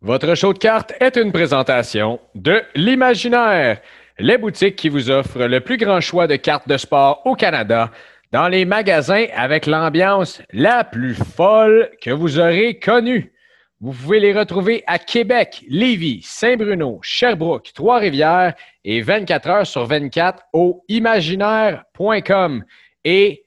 [0.00, 3.80] Votre show de cartes est une présentation de l'Imaginaire,
[4.20, 7.90] les boutiques qui vous offrent le plus grand choix de cartes de sport au Canada,
[8.30, 13.32] dans les magasins avec l'ambiance la plus folle que vous aurez connue.
[13.80, 18.54] Vous pouvez les retrouver à Québec, Lévis, Saint-Bruno, Sherbrooke, Trois-Rivières
[18.84, 22.64] et 24 heures sur 24 au imaginaire.com.
[23.04, 23.46] Et,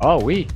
[0.00, 0.46] ah oui,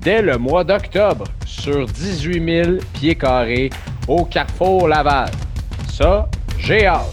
[0.00, 3.68] dès le mois d'octobre, sur 18 000 pieds carrés
[4.08, 5.30] au Carrefour Laval.
[5.90, 7.04] Ça, j'ai hâte.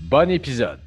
[0.00, 0.80] Bon épisode.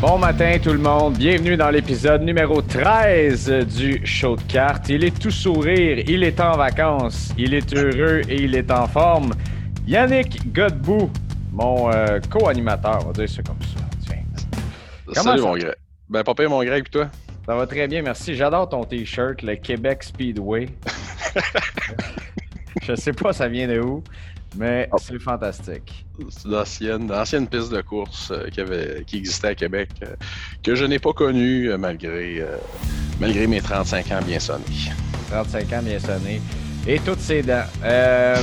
[0.00, 4.88] Bon matin tout le monde, bienvenue dans l'épisode numéro 13 du show de cartes.
[4.88, 8.88] Il est tout sourire, il est en vacances, il est heureux et il est en
[8.88, 9.32] forme.
[9.86, 11.10] Yannick Godbout,
[11.52, 13.80] mon euh, co-animateur, on va dire ça comme ça.
[14.06, 14.22] Tiens.
[15.06, 15.74] Comment Salut ça- mon Greg.
[16.08, 17.10] Ben pire mon Greg, puis toi?
[17.46, 18.34] Ça va très bien, merci.
[18.36, 20.68] J'adore ton t-shirt, le Québec Speedway.
[22.82, 24.02] Je sais pas ça vient de où,
[24.56, 24.96] mais Oh.
[25.00, 26.04] c'est fantastique.
[26.30, 30.14] C'est d'ancienne piste de course euh, qui, avait, qui existait à Québec, euh,
[30.62, 32.44] que je n'ai pas connue malgré,
[33.20, 34.64] malgré mes 35 ans bien sonnés.
[35.30, 36.40] 35 ans bien sonné.
[36.84, 37.62] Et toutes ses dents.
[37.84, 38.34] Euh,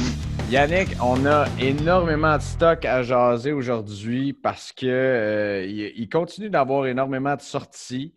[0.50, 6.88] Yannick, on a énormément de stock à jaser aujourd'hui parce que euh, il, continue d'avoir
[6.88, 8.16] énormément de sorties.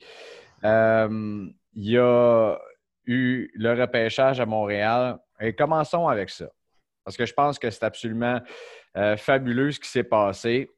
[0.63, 2.57] Euh, il y a
[3.07, 5.19] eu le repêchage à Montréal.
[5.41, 6.47] Et commençons avec ça.
[7.05, 8.41] Parce que je pense que c'est absolument
[9.17, 10.71] fabuleux ce qui s'est passé.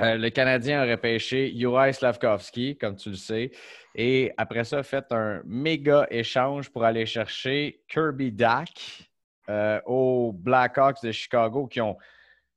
[0.00, 3.50] Euh, le Canadien a repêché Juraj Slavkovski, comme tu le sais.
[3.94, 9.08] Et après ça, fait un méga échange pour aller chercher Kirby Dack
[9.48, 11.96] euh, aux Blackhawks de Chicago qui ont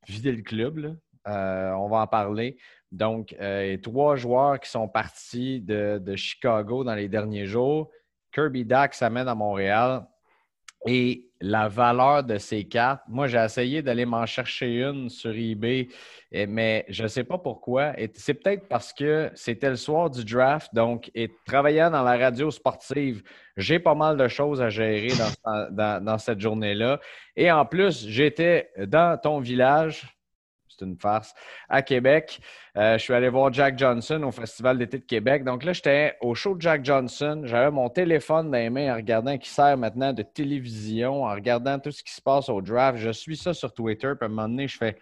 [0.06, 0.98] vidé le club.
[1.28, 2.58] Euh, on va en parler.
[2.92, 3.36] Donc,
[3.84, 7.92] trois joueurs qui sont partis de, de Chicago dans les derniers jours.
[8.34, 10.08] Kirby Dack s'amène à Montréal.
[10.88, 15.88] Et la valeur de ces cartes, moi, j'ai essayé d'aller m'en chercher une sur eBay,
[16.32, 17.94] mais je ne sais pas pourquoi.
[18.14, 22.50] C'est peut-être parce que c'était le soir du draft, donc, et travaillant dans la radio
[22.50, 23.24] sportive,
[23.58, 25.12] j'ai pas mal de choses à gérer
[25.46, 27.00] dans cette journée-là.
[27.36, 30.19] Et en plus, j'étais dans ton village,
[30.82, 31.34] une farce,
[31.68, 32.40] à Québec.
[32.78, 35.44] Euh, je suis allé voir Jack Johnson au Festival d'été de Québec.
[35.44, 37.42] Donc là, j'étais au show de Jack Johnson.
[37.46, 41.80] J'avais mon téléphone dans les mains en regardant qui sert maintenant de télévision, en regardant
[41.80, 42.98] tout ce qui se passe au draft.
[43.00, 44.14] Je suis ça sur Twitter.
[44.18, 44.98] Puis à un moment donné, je fais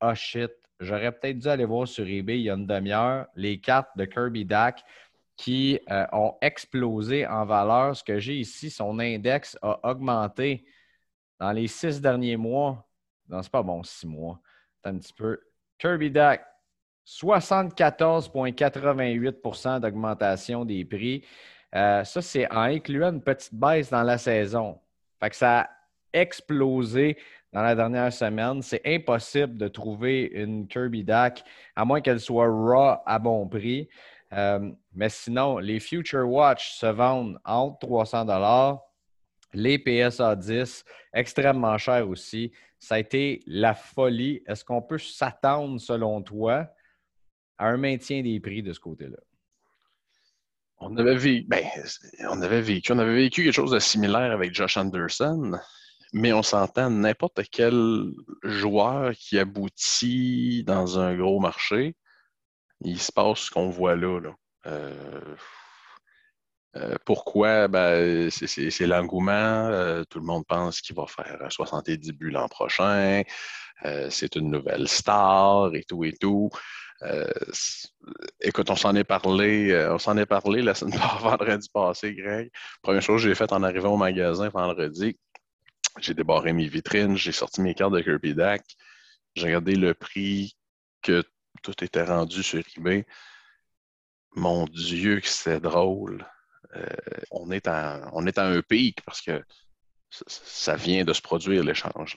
[0.00, 3.58] Ah shit, j'aurais peut-être dû aller voir sur eBay il y a une demi-heure les
[3.60, 4.82] cartes de Kirby Dack
[5.36, 7.94] qui euh, ont explosé en valeur.
[7.94, 10.64] Ce que j'ai ici, son index a augmenté
[11.38, 12.86] dans les six derniers mois.
[13.28, 14.40] Non, c'est pas bon, six mois.
[14.86, 15.40] Un petit peu.
[15.78, 16.46] Kirby Dack,
[17.04, 21.24] 74,88% d'augmentation des prix.
[21.74, 24.78] Euh, ça, c'est en incluant une petite baisse dans la saison.
[25.32, 25.68] Ça a
[26.12, 27.18] explosé
[27.52, 28.62] dans la dernière semaine.
[28.62, 31.42] C'est impossible de trouver une Kirby Dack,
[31.74, 33.88] à moins qu'elle soit raw à bon prix.
[34.32, 38.24] Euh, mais sinon, les Future Watch se vendent entre 300
[39.56, 40.84] les PSA 10,
[41.14, 42.52] extrêmement cher aussi.
[42.78, 44.42] Ça a été la folie.
[44.46, 46.68] Est-ce qu'on peut s'attendre, selon toi,
[47.58, 49.16] à un maintien des prix de ce côté-là?
[50.78, 51.64] On avait, vécu, ben,
[52.28, 55.58] on avait vécu, quelque chose de similaire avec Josh Anderson,
[56.12, 58.12] mais on s'entend n'importe quel
[58.42, 61.96] joueur qui aboutit dans un gros marché,
[62.82, 64.20] il se passe ce qu'on voit là.
[64.20, 64.34] là.
[64.66, 65.34] Euh,
[66.76, 67.68] euh, pourquoi?
[67.68, 69.32] Ben, c'est- l'engouement.
[69.32, 73.22] Euh, tout le monde pense qu'il va faire 70 buts l'an prochain.
[73.84, 76.50] Euh, c'est une nouvelle star et tout et tout.
[78.40, 82.50] Écoute, on s'en est parlé, on s'en est parlé la semaine vendredi passé, Greg.
[82.82, 85.18] Première chose que j'ai faite en arrivant au magasin vendredi,
[86.00, 88.64] j'ai débarré mes vitrines, j'ai sorti mes cartes de Kirby Dack,
[89.34, 90.56] j'ai regardé le prix
[91.02, 91.22] que
[91.62, 93.06] tout était rendu sur eBay.
[94.34, 96.26] Mon Dieu, que c'est drôle.
[96.76, 96.86] Euh,
[97.30, 99.42] on, est en, on est un pic parce que
[100.10, 102.16] ça, vient de se produire l'échange.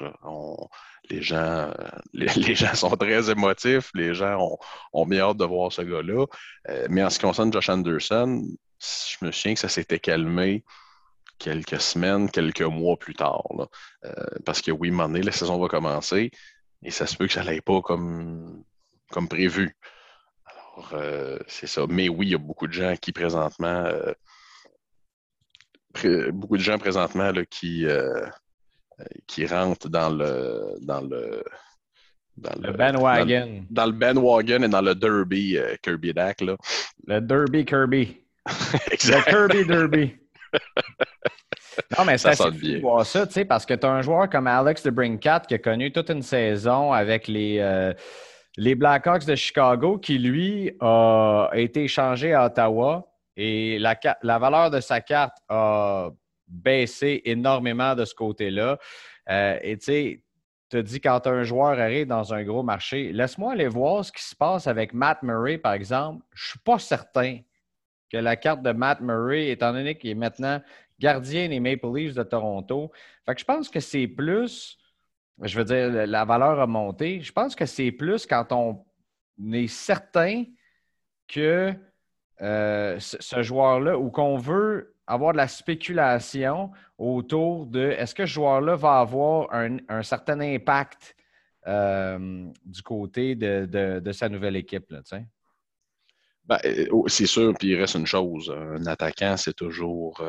[1.09, 1.73] Les gens, euh,
[2.13, 4.57] les, gens sont très émotifs, les gens ont,
[4.93, 6.25] ont bien hâte de voir ce gars-là.
[6.69, 8.43] Euh, mais en ce qui concerne Josh Anderson,
[8.79, 10.63] je me souviens que ça s'était calmé
[11.37, 13.43] quelques semaines, quelques mois plus tard.
[14.45, 16.31] parce que oui, donné, la saison va commencer
[16.83, 18.63] et ça se peut que ça n'aille pas comme,
[19.09, 19.75] comme prévu.
[20.45, 21.01] Alors,
[21.47, 21.85] c'est ça.
[21.89, 24.15] Mais oui, il y a beaucoup de gens qui présentement, pré-
[26.31, 28.25] beaucoup de gens présentement là, qui, euh,
[28.99, 31.43] euh, qui rentrent dans le, dans le,
[32.37, 33.65] Dans le, bandwagon.
[33.69, 36.41] Dans, le bandwagon et dans le derby euh, Kirby Dak.
[36.41, 36.55] Là.
[37.07, 38.17] Le derby Kirby.
[38.45, 40.15] le Kirby Derby.
[41.97, 44.29] Non, mais ça, c'est de voir ça, tu sais, parce que tu as un joueur
[44.29, 47.93] comme Alex de Brinkat qui a connu toute une saison avec les, euh,
[48.57, 53.08] les Blackhawks de Chicago qui, lui, a été échangé à Ottawa
[53.41, 56.09] et la, la valeur de sa carte a
[56.45, 58.77] baissé énormément de ce côté-là.
[59.29, 60.23] Euh, et tu sais,
[60.69, 64.21] tu dit quand un joueur arrive dans un gros marché, laisse-moi aller voir ce qui
[64.21, 66.25] se passe avec Matt Murray, par exemple.
[66.33, 67.39] Je ne suis pas certain
[68.11, 70.61] que la carte de Matt Murray, étant donné qu'il est maintenant
[70.99, 72.91] gardien des Maple Leafs de Toronto.
[73.25, 74.77] Fait que je pense que c'est plus,
[75.41, 77.21] je veux dire, la valeur a monté.
[77.21, 78.83] Je pense que c'est plus quand on
[79.53, 80.43] est certain
[81.25, 81.73] que
[82.41, 88.31] euh, ce joueur-là ou qu'on veut avoir de la spéculation autour de est-ce que ce
[88.31, 91.17] joueur-là va avoir un, certain impact
[91.67, 94.89] euh, du côté de, sa nouvelle équipe.
[94.89, 95.01] Là,
[96.45, 98.55] ben, euh, oh, c'est sûr, puis il reste une chose.
[98.55, 100.23] Un attaquant, c'est toujours.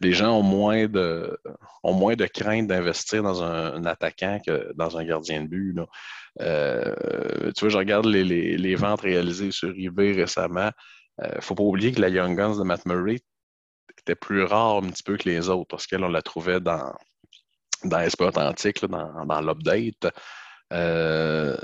[0.00, 1.38] Les gens ont moins de,
[1.82, 5.74] ont moins de crainte d'investir dans un, attaquant que dans un gardien de but.
[6.38, 10.70] tu vois, je regarde les, ventes réalisées sur eBay récemment.
[11.22, 13.20] Il ne faut pas oublier que la Young Guns de Matt Murray
[13.98, 16.92] était plus rare un petit peu que les autres parce qu'elle, on la trouvait dans,
[17.84, 20.12] dans SP Authentique, dans, dans l'update.
[20.72, 21.56] Euh,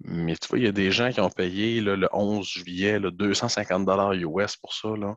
[0.00, 3.88] mais tu vois, il y a des gens qui ont payé le 11 juillet 250
[4.14, 5.16] US pour ça, là,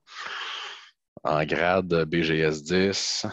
[1.23, 3.25] en grade BGS 10,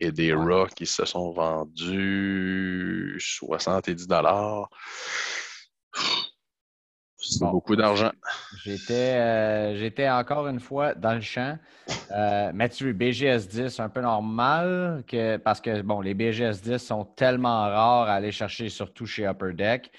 [0.00, 0.66] et des ouais.
[0.74, 4.08] qui se sont vendus 70
[7.28, 8.10] c'est beaucoup d'argent.
[8.90, 11.58] Euh, j'étais, encore une fois dans le champ.
[12.10, 17.04] Euh, Mathieu, BGS 10, un peu normal que, parce que bon, les BGS 10 sont
[17.04, 19.90] tellement rares à aller chercher, surtout chez Upper Deck.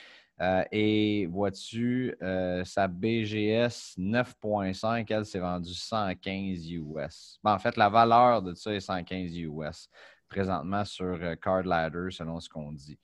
[0.41, 2.15] Euh, et vois-tu,
[2.63, 7.39] sa BGS 9.5, elle s'est vendue 115 US.
[7.43, 9.89] en fait, la valeur de ça est 115 US
[10.29, 12.99] présentement sur Card Ladder, selon ce qu'on dit.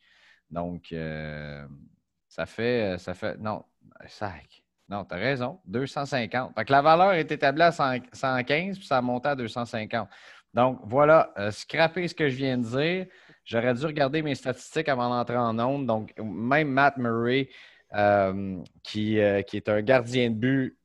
[0.49, 0.93] Donc,
[2.29, 3.37] ça fait, ça fait.
[3.37, 3.63] Non,
[4.07, 4.63] Sac.
[4.87, 5.59] Non, tu as raison.
[5.65, 6.53] 250.
[6.55, 10.07] Fait que la valeur est établie à 115, puis ça a monté à 250.
[10.53, 13.07] Donc, voilà, euh, scraper ce que je viens de dire.
[13.43, 15.85] J'aurais dû regarder mes statistiques avant d'entrer en onde.
[15.85, 17.49] Donc, même Matt Murray,
[17.93, 20.77] euh, qui, euh, qui, est un gardien de but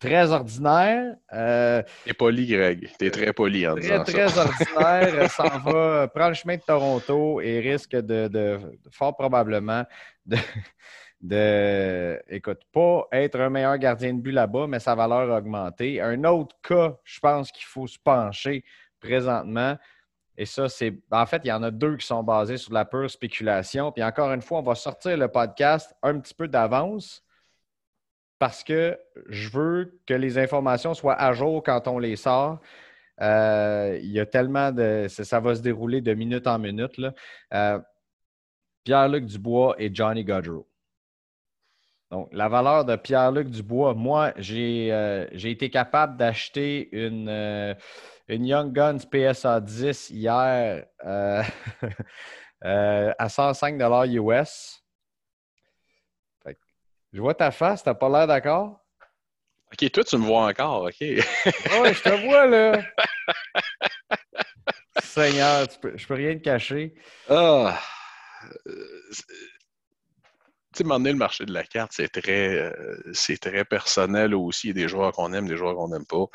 [0.00, 1.14] très ordinaire.
[1.30, 2.90] T'es poli, Greg.
[2.98, 5.30] T'es très poli en très, Très ordinaire.
[5.30, 8.58] s'en va, prend le chemin de Toronto et risque de
[8.90, 9.84] fort probablement
[10.26, 10.36] de,
[11.24, 15.98] de, écoute, pas être un meilleur gardien de but là-bas, mais sa valeur a augmenté.
[16.00, 18.62] Un autre cas, je pense qu'il faut se pencher
[19.00, 19.78] présentement.
[20.36, 20.94] Et ça, c'est.
[21.10, 23.90] En fait, il y en a deux qui sont basés sur la pure spéculation.
[23.90, 27.24] Puis encore une fois, on va sortir le podcast un petit peu d'avance
[28.38, 28.98] parce que
[29.28, 32.60] je veux que les informations soient à jour quand on les sort.
[33.22, 35.06] Euh, il y a tellement de.
[35.08, 37.00] Ça, va se dérouler de minute en minute.
[37.54, 37.78] Euh,
[38.84, 40.68] Pierre-Luc Dubois et Johnny Gaudreau.
[42.10, 47.74] Donc, la valeur de Pierre-Luc Dubois, moi, j'ai euh, été capable d'acheter une, euh,
[48.28, 51.42] une, Young Guns PSA 10 hier euh,
[53.18, 54.82] à 105 US.
[57.12, 58.80] je vois ta face, t'as pas l'air d'accord?
[59.72, 60.94] OK, toi, tu me vois encore, OK.
[61.00, 62.80] oui, je te vois, là.
[65.02, 66.94] Seigneur, peux, je peux rien te cacher.
[67.28, 67.78] Ah
[70.74, 74.68] tu sais, le marché de la carte, c'est très, euh, c'est très personnel aussi.
[74.68, 76.26] Il y a des joueurs qu'on aime, des joueurs qu'on n'aime pas.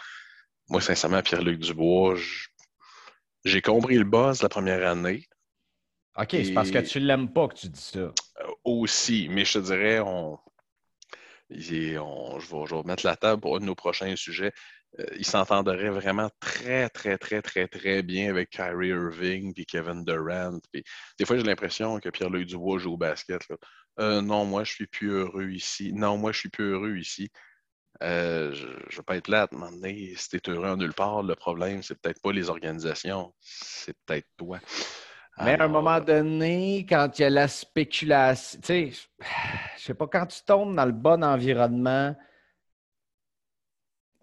[0.70, 2.16] Moi, sincèrement, Pierre-Luc Dubois,
[3.46, 5.26] j'ai compris le buzz la première année.
[6.18, 8.00] OK, c'est parce que tu l'aimes pas que tu dis ça.
[8.00, 8.12] Euh,
[8.64, 10.38] aussi, mais je te dirais, on,
[11.50, 14.52] je, vais, je, mettre la table pour un de nos prochains sujets.
[15.00, 20.04] Euh, il s'entendrait vraiment très, très, très, très, très bien avec Kyrie Irving puis Kevin
[20.04, 20.60] Durant.
[20.74, 23.42] des fois, j'ai l'impression que Pierre-Luc Dubois joue au basket.
[24.00, 25.92] Euh, non, moi, je suis plus heureux ici.
[25.94, 27.30] Non, moi, je suis plus heureux ici.
[28.02, 30.94] Euh, je ne veux pas être là à demander si tu es heureux en nulle
[30.94, 31.22] part.
[31.24, 34.60] Le problème, c'est peut-être pas les organisations, c'est peut-être toi.
[35.42, 38.92] Mais à un moment donné, quand il y a la spéculation, tu sais,
[39.78, 42.16] je sais pas, quand tu tombes dans le bon environnement,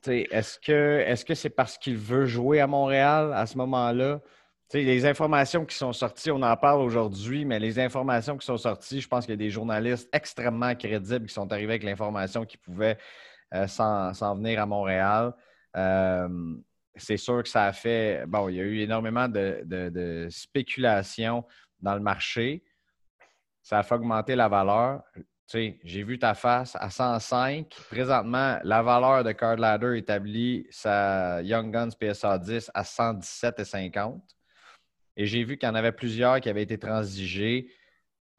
[0.07, 4.21] est-ce que est-ce que c'est parce qu'il veut jouer à Montréal à ce moment-là?
[4.73, 9.01] Les informations qui sont sorties, on en parle aujourd'hui, mais les informations qui sont sorties,
[9.01, 12.57] je pense qu'il y a des journalistes extrêmement crédibles qui sont arrivés avec l'information qui
[12.57, 12.99] pouvait
[13.55, 15.33] euh, s'en venir à Montréal.
[15.77, 16.57] Euh,
[16.97, 18.25] c'est sûr que ça a fait.
[18.27, 21.45] Bon, il y a eu énormément de, de, spéculation
[21.81, 22.65] dans le marché.
[23.63, 25.03] ça a fait augmenter la valeur.
[25.53, 27.69] J'ai vu ta face à 105.
[27.89, 34.21] Présentement, la valeur de Card Ladder établit sa Young Guns PSA 10 à 117,50.
[35.17, 37.71] Et j'ai vu qu'il y en avait plusieurs qui avaient été transigés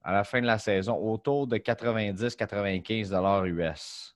[0.04, 4.16] à la fin de la saison autour de 90-95 US.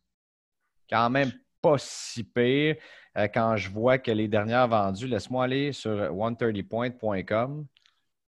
[0.89, 2.75] Quand même pas si pire
[3.17, 7.65] euh, quand je vois que les dernières vendues, laisse-moi aller sur 130point.com.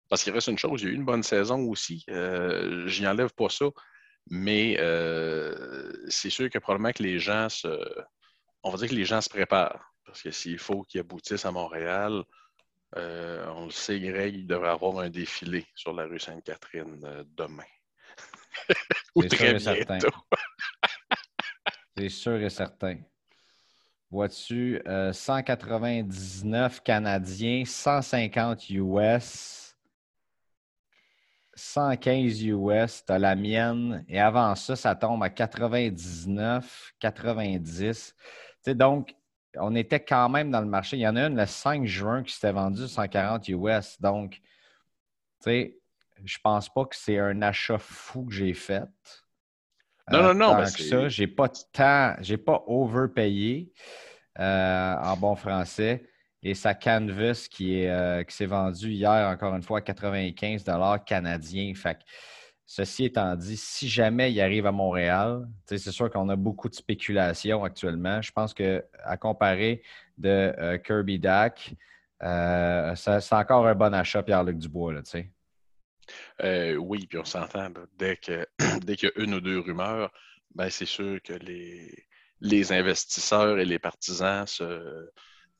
[0.10, 2.04] Parce qu'il reste une chose, il y a eu une bonne saison aussi.
[2.10, 3.66] Euh, je n'y enlève pas ça.
[4.30, 7.68] Mais euh, c'est sûr que probablement que les gens se.
[8.64, 9.94] On va dire que les gens se préparent.
[10.06, 12.24] Parce que s'il faut qu'ils aboutissent à Montréal,
[12.98, 17.24] euh, on le sait, Greg, il devrait avoir un défilé sur la rue Sainte-Catherine euh,
[17.38, 17.64] demain.
[19.16, 20.08] Ou très bientôt.
[21.98, 22.98] C'est sûr et certain.
[24.10, 24.82] Vois-tu,
[25.14, 29.62] 199 Canadiens, 150 US,
[31.56, 34.04] 115 US, tu as la mienne.
[34.10, 38.16] Et avant ça, ça tombe à 99, 90.
[38.62, 39.16] sais, donc,
[39.58, 40.98] on était quand même dans le marché.
[40.98, 44.00] Il y en a une le 5 juin qui s'était vendue 140 US.
[44.00, 44.42] Donc, tu
[45.42, 45.78] sais,
[46.24, 48.84] je pense pas que c'est un achat fou que j'ai fait.
[50.12, 50.56] Non, non, non.
[50.56, 53.72] Euh, tant que ça, j'ai pas tant, j'ai pas overpayé
[54.40, 56.08] euh, en bon français.
[56.44, 60.64] Et sa canvas qui euh, qui s'est vendue hier, encore une fois, à 95
[61.06, 61.74] canadiens.
[61.76, 62.00] Fait
[62.74, 66.74] Ceci étant dit, si jamais il arrive à Montréal, c'est sûr qu'on a beaucoup de
[66.74, 68.22] spéculation actuellement.
[68.22, 69.84] Je pense qu'à comparer
[70.18, 71.74] de euh, Kirby Dak,
[72.24, 74.94] euh, c'est encore un bon achat, Pierre-Luc Dubois.
[74.94, 75.02] Là,
[76.46, 77.68] euh, oui, puis on s'entend.
[78.00, 78.46] Dès qu'il
[78.86, 80.10] dès y a une ou deux rumeurs,
[80.56, 81.94] ben, c'est sûr que les,
[82.40, 85.10] les investisseurs et les partisans se,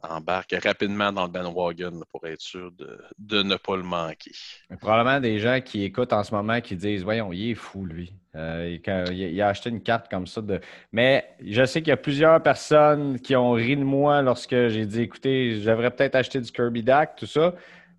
[0.04, 4.32] embarque rapidement dans le bandwagon pour être sûr de, ne pas le manquer.
[4.80, 8.14] Probablement des gens qui écoutent en ce moment qui disent Voyons, il est fou, lui.
[8.36, 8.78] Euh,
[9.12, 10.42] il, a acheté une carte comme ça.
[10.42, 10.60] De...
[10.92, 14.86] Mais je sais qu'il y a plusieurs personnes qui ont ri de moi lorsque j'ai
[14.86, 17.54] dit Écoutez, j'aimerais peut-être acheter du Kirby Dack, tout ça.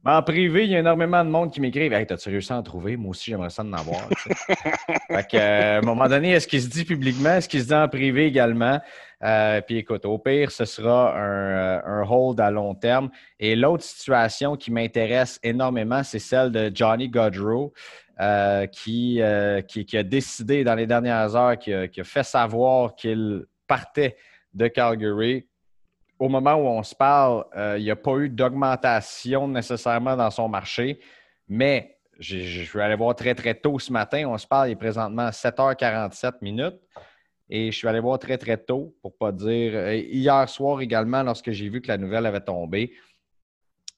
[0.05, 2.57] Mais en privé, il y a énormément de monde qui m'écrit Hey, t'as-tu réussi à
[2.57, 2.97] en trouver?
[2.97, 4.09] Moi aussi, j'aimerais ça en avoir.
[5.09, 7.35] fait euh, à un moment donné, est-ce qu'il se dit publiquement?
[7.35, 8.81] Est-ce qu'il se dit en privé également?
[9.25, 13.11] Euh, puis écoute, au pire, ce sera euh, un, hold à long terme.
[13.39, 17.73] Et l'autre situation qui m'intéresse énormément, c'est celle de Johnny Godrow,
[18.21, 24.17] euh, qui, a décidé dans les dernières heures, qui a, fait savoir qu'il partait
[24.55, 25.47] de Calgary.
[26.19, 27.45] Au moment où on se parle,
[27.77, 31.01] il n'y a pas eu d'augmentation nécessairement dans son marché,
[31.49, 34.25] mais je vais aller voir très, très tôt ce matin.
[34.29, 36.79] On se parle, il est présentement à 7h47 minutes.
[37.55, 39.73] Et je suis allé voir très, très tôt, pour ne pas dire.
[39.75, 42.95] Euh, hier soir également, lorsque j'ai vu que la nouvelle avait tombé.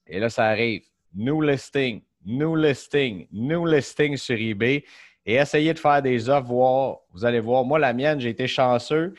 [0.08, 0.82] Et là, ça arrive.
[1.14, 4.84] New listing, new listing, new listing sur eBay.
[5.25, 7.00] Et essayez de faire des offres.
[7.12, 7.64] Vous allez voir.
[7.64, 9.14] Moi, la mienne, j'ai été chanceux.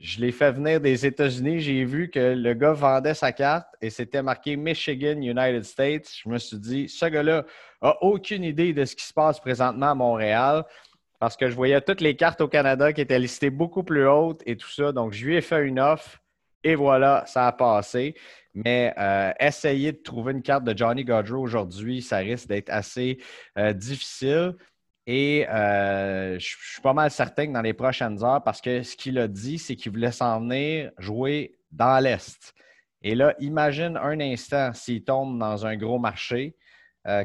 [0.00, 1.60] Je l'ai fait venir des États-Unis.
[1.60, 6.10] J'ai vu que le gars vendait sa carte et c'était marqué Michigan, United States.
[6.24, 7.44] Je me suis dit, ce gars-là
[7.80, 10.64] n'a aucune idée de ce qui se passe présentement à Montréal
[11.24, 14.42] parce que je voyais toutes les cartes au Canada qui étaient listées beaucoup plus hautes
[14.44, 14.92] et tout ça.
[14.92, 16.20] Donc, je lui ai fait une offre
[16.62, 18.14] et voilà, ça a passé.
[18.52, 23.20] Mais euh, essayer de trouver une carte de Johnny Gaudreau aujourd'hui, ça risque d'être assez
[23.56, 24.54] euh, difficile.
[25.06, 28.94] Et euh, je suis pas mal certain que dans les prochaines heures, parce que ce
[28.94, 32.52] qu'il a dit, c'est qu'il voulait s'en venir jouer dans l'Est.
[33.00, 36.54] Et là, imagine un instant s'il tombe dans un gros marché,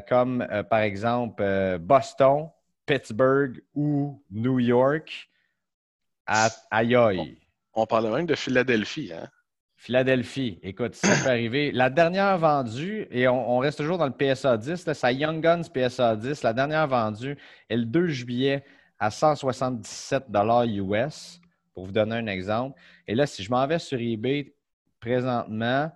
[0.08, 2.48] comme par exemple Boston,
[2.90, 5.30] Pittsburgh ou New York,
[6.26, 7.38] à, aïe
[7.72, 9.12] On, parle même de Philadelphie.
[9.14, 9.28] Hein?
[9.76, 11.70] Philadelphie, écoute, ça peut arriver.
[11.70, 16.16] La dernière vendue, et on, reste toujours dans le PSA 10, c'est Young Guns PSA
[16.16, 18.64] 10, la dernière vendue est le 2 juillet
[18.98, 20.24] à 177
[20.74, 21.40] US,
[21.72, 22.76] pour vous donner un exemple.
[23.06, 24.52] Et là, si je m'en vais sur eBay
[24.98, 25.92] présentement,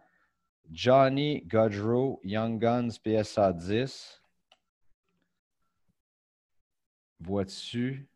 [0.71, 4.24] Johnny Godrow Young Guns PSA 10,
[7.25, 8.09] vois-tu,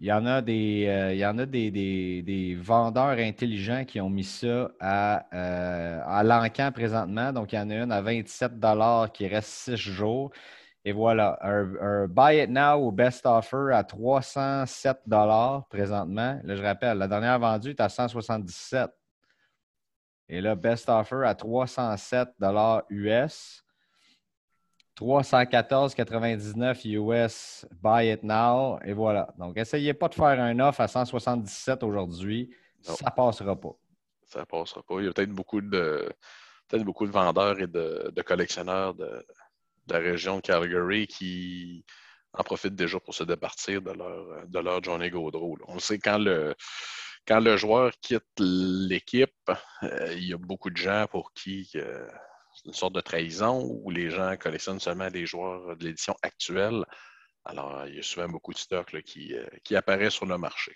[0.00, 5.26] il y en a des, euh, a des, vendeurs intelligents qui ont mis ça à,
[5.34, 7.32] euh, à l'encan présentement.
[7.32, 8.52] Donc, il y en a une à 27
[9.12, 10.30] qui reste 6 jours.
[10.84, 14.98] Et voilà, un, Buy It Now ou Best Offer à 307
[15.68, 16.40] présentement.
[16.44, 18.90] Là, je rappelle, la dernière vendue est à 177.
[20.28, 22.28] Et là, Best Offer à 307
[22.90, 23.64] US.
[24.98, 29.32] 314,99 US, buy it now, et voilà.
[29.38, 32.50] Donc, essayez pas de faire un offre à 177 aujourd'hui,
[32.80, 33.76] ça ne passera pas.
[34.26, 34.94] Ça ne passera pas.
[34.98, 36.08] Il y a peut-être beaucoup de
[36.84, 39.24] beaucoup de vendeurs et de, collectionneurs de,
[39.88, 41.84] la région de Calgary qui,
[42.34, 45.56] en profitent déjà pour se départir de leur, de leur Johnny Gaudreau.
[45.66, 46.54] On sait quand le,
[47.26, 49.50] quand le joueur quitte l'équipe,
[49.82, 52.06] euh, il y a beaucoup de gens pour qui euh,
[52.68, 56.84] une sorte de trahison où les gens collectionnent seulement des joueurs de l'édition actuelle.
[57.44, 60.72] Alors, il y a souvent beaucoup de stocks qui, euh, qui apparaît sur le marché.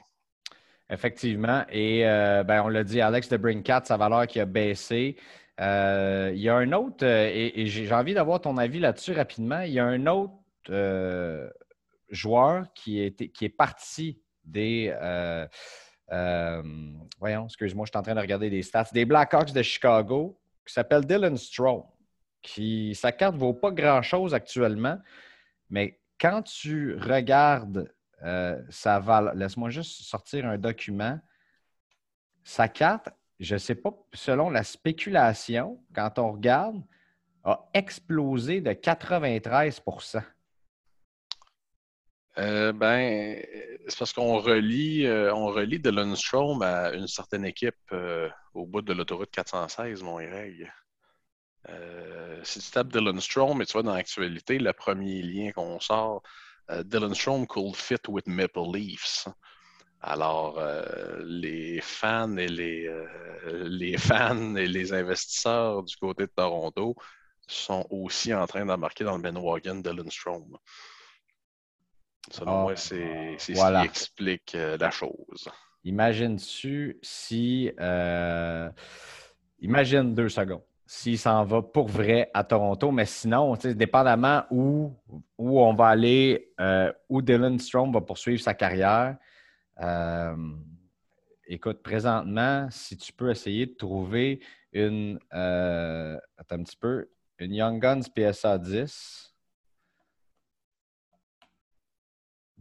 [0.90, 1.64] Effectivement.
[1.70, 5.16] Et ben, on l'a dit, Alex de Brinkat, sa valeur qui a baissé.
[5.58, 9.60] il y a un autre, et, j'ai envie d'avoir ton avis là-dessus rapidement.
[9.60, 11.50] Il y a un autre
[12.10, 14.92] joueur qui est, qui est parti des,
[16.12, 16.62] euh,
[17.18, 18.88] voyons, excuse-moi, je suis en train de regarder des stats.
[18.92, 21.84] Des Blackhawks de Chicago qui s'appelle Dylan Strom.
[22.42, 24.98] Qui, sa carte ne vaut pas grand-chose actuellement,
[25.70, 27.92] mais quand tu regardes
[28.24, 31.20] euh, sa valeur, laisse-moi juste sortir un document.
[32.42, 36.82] Sa carte, je ne sais pas, selon la spéculation, quand on regarde,
[37.44, 40.22] a explosé de 93%
[42.38, 43.42] euh, ben,
[43.88, 48.82] c'est parce qu'on relie, euh, on Dylan Strom à une certaine équipe euh, au bout
[48.82, 50.70] de l'autoroute 416, mon Greg.
[52.42, 56.22] si tu tapes Dylan Strom et tu vois dans l'actualité, le premier lien qu'on sort,
[56.84, 59.28] Dylan Strom could fit with Maple Leafs.
[60.00, 60.60] Alors,
[61.24, 62.90] les fans et les,
[63.44, 66.96] les fans et les investisseurs du côté de Toronto
[67.46, 70.56] sont aussi en train d'embarquer dans le Ben Wagon Dylan Strom.
[72.30, 75.48] Selon ah, moi, c'est ce qui explique euh, la chose.
[75.84, 77.70] Imagine-tu si.
[77.80, 78.70] Euh,
[79.60, 80.62] imagine deux secondes.
[80.86, 84.92] S'il s'en va pour vrai à Toronto, mais sinon, dépendamment où,
[85.38, 89.16] où on va aller, euh, où Dylan Strom va poursuivre sa carrière,
[91.46, 94.40] écoute, présentement, si tu peux essayer de trouver
[94.72, 95.18] une.
[95.30, 97.08] attends un petit peu.
[97.38, 99.32] Une Young Guns PSA 10.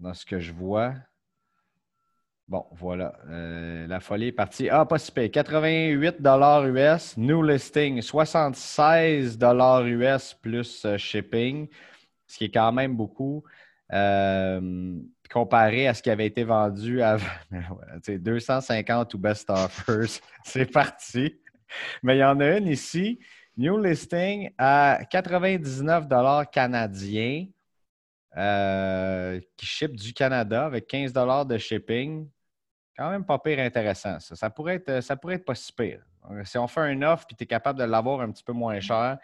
[0.01, 0.96] dans ce que je vois.
[2.51, 3.13] Bon, voilà.
[3.29, 4.67] Euh, la folie est partie.
[4.67, 6.17] Ah, pas si 88
[6.65, 9.39] US, new listing, 76
[9.86, 11.69] US plus euh, shipping,
[12.28, 13.45] ce qui est quand même beaucoup.
[13.93, 14.99] Euh,
[15.30, 17.17] comparé à ce qui avait été vendu à
[18.06, 20.19] 250 ou best offers.
[20.43, 21.39] C'est parti.
[22.04, 23.17] Mais il y en a une ici,
[23.56, 26.06] new listing à 99
[26.52, 27.45] canadiens.
[29.56, 32.28] Qui ship du Canada avec 15 de shipping.
[33.02, 34.20] Quand même pas pire intéressant.
[34.20, 36.06] Ça, pourrait, être, ça pourrait être pas si pire.
[36.44, 38.80] Si on fait un offre et tu es capable de l'avoir un petit peu moins
[38.80, 39.18] cher,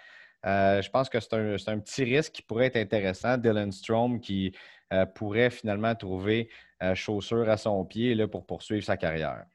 [0.47, 3.37] euh, je pense que c'est un, petit risque qui pourrait être intéressant.
[3.37, 4.51] Dylan Strom qui
[4.91, 6.49] euh, pourrait finalement trouver
[6.95, 9.45] chaussure à son pied là, pour poursuivre sa carrière.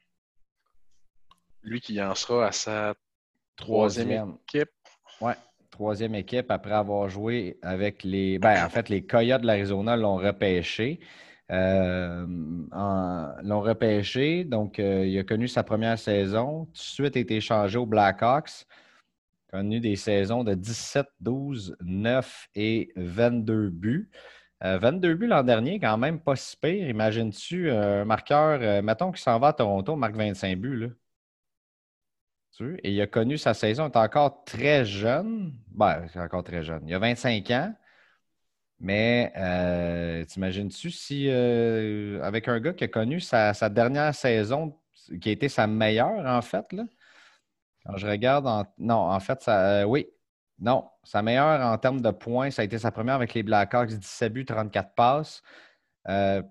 [1.61, 2.93] Lui qui en sera à sa
[3.57, 4.71] troisième, équipe.
[5.19, 5.33] Oui,
[5.69, 8.39] troisième équipe après avoir joué avec les.
[8.39, 11.01] Ben, en fait, les Coyotes de l'Arizona l'ont repêché.
[11.53, 12.25] Euh,
[13.43, 16.65] l'ont repêché, donc euh, il a connu sa première saison.
[16.65, 18.65] Tout de suite, a été échangé aux Blackhawks.
[19.51, 24.09] Connu des saisons de 17, 12, 9 et 22 buts.
[24.61, 26.89] 22 euh, buts l'an dernier, quand même pas si pire.
[26.89, 30.77] Imagines-tu un marqueur, mettons qu'il s'en va à Toronto, marque 25 buts.
[30.77, 30.87] Là.
[32.83, 35.53] Et il a connu sa saison, il est encore très jeune.
[35.71, 36.83] Ben, encore très jeune.
[36.87, 37.75] Il a 25 ans.
[38.83, 44.77] Mais euh, t'imagines-tu si, euh, avec un gars qui a connu sa, dernière saison,
[45.21, 46.83] qui a été sa meilleure, en fait, là,
[47.85, 48.45] quand je regarde,
[48.77, 50.07] non, en fait, ça, euh, oui,
[50.59, 53.89] non, sa meilleure en termes de points, ça a été sa première avec les Blackhawks,
[53.89, 55.43] 17 buts, 34 passes.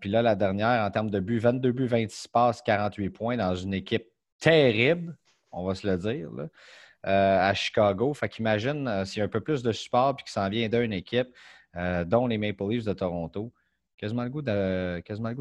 [0.00, 3.54] puis là, la dernière, en termes de buts, 22 buts, 26 passes, 48 points dans
[3.54, 4.06] une équipe
[4.40, 5.16] terrible
[5.52, 6.30] on va se le dire,
[7.02, 8.14] à Chicago.
[8.14, 10.92] Fait qu'imagine s'il y a un peu plus de support et qu'il s'en vient d'une
[10.94, 11.28] équipe,
[11.76, 13.52] euh, dont les Maple Leafs de Toronto.
[13.98, 14.42] Quasiment le goût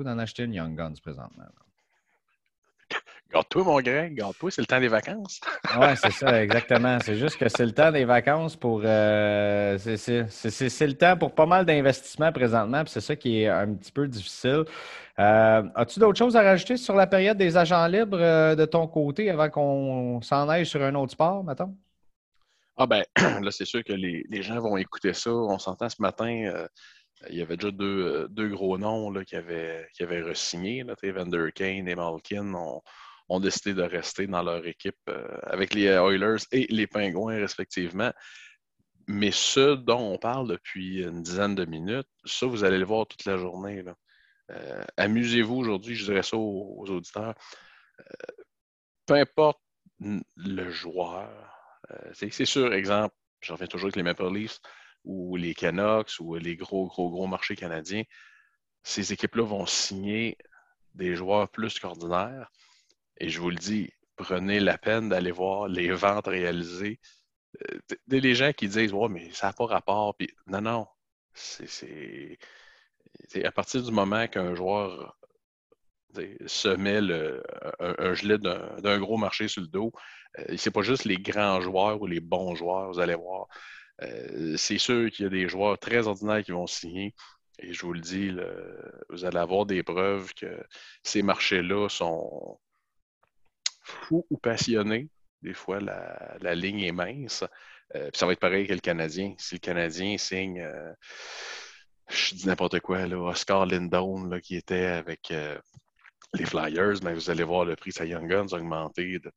[0.04, 1.46] d'en acheter une Young Guns présentement.
[3.34, 5.40] Garde-toi, mon Greg, garde-toi, c'est le temps des vacances.
[5.80, 6.98] oui, c'est ça, exactement.
[7.02, 8.82] C'est juste que c'est le temps des vacances pour.
[8.84, 13.74] Euh, c'est le temps pour pas mal d'investissements présentement, puis c'est ça qui est un
[13.74, 14.66] petit peu difficile.
[15.20, 18.88] Euh, as-tu d'autres choses à rajouter sur la période des agents libres euh, de ton
[18.88, 21.74] côté avant qu'on s'en aille sur un autre sport, mettons?
[22.82, 23.04] Ah ben,
[23.44, 25.32] là, c'est sûr que les, gens vont écouter ça.
[25.32, 26.66] On s'entend ce matin
[27.30, 30.84] il y avait déjà deux, gros noms là, qui avaient, qui avaient re-signé.
[30.84, 32.82] Vander Kane et Malkin ont,
[33.30, 38.12] ont décidé de rester dans leur équipe euh, avec les Oilers et les Pingouins respectivement.
[39.08, 43.08] Mais ce dont on parle depuis une dizaine de minutes, ça, vous allez le voir
[43.08, 43.84] toute la journée.
[44.52, 47.36] Euh, amusez-vous aujourd'hui, je dirais ça aux, auditeurs.
[48.00, 48.04] Euh,
[49.06, 49.60] peu importe
[50.00, 51.51] le joueur,
[52.14, 54.60] c'est sûr, exemple, je reviens toujours avec les Maple Leafs,
[55.04, 58.04] ou les Canucks ou les gros, gros, gros marchés canadiens,
[58.84, 60.38] ces équipes-là vont signer
[60.96, 62.52] des joueurs plus qu'ordinaires.
[63.18, 67.00] Et je vous le dis, prenez la peine d'aller voir les ventes réalisées.
[67.70, 70.16] Euh, des gens qui disent Ouais, mais ça n'a pas rapport.
[70.48, 70.88] Non, non.
[71.34, 72.38] C'est
[73.44, 75.18] à partir du moment qu'un joueur
[76.46, 77.00] se met
[77.80, 79.92] un, gilet d'un gros marché sur le dos,
[80.40, 83.48] euh, c'est pas juste les grands joueurs ou les bons joueurs, vous allez voir.
[84.02, 87.14] Euh, c'est sûr qu'il y a des joueurs très ordinaires qui vont signer.
[87.60, 88.32] Et je vous le dis,
[89.10, 90.48] vous allez avoir des preuves que
[91.04, 92.60] ces marchés-là sont
[93.84, 95.10] fous ou passionnés.
[95.42, 97.44] Des fois, la, ligne est mince.
[97.96, 99.34] Euh, ça va être pareil que le Canadien.
[99.38, 100.94] Si le Canadien signe, euh,
[102.10, 105.34] je dis n'importe quoi, là, Oscar Lindon, qui était avec
[106.34, 109.32] les Flyers, vous allez voir le prix de sa Young Guns augmenter de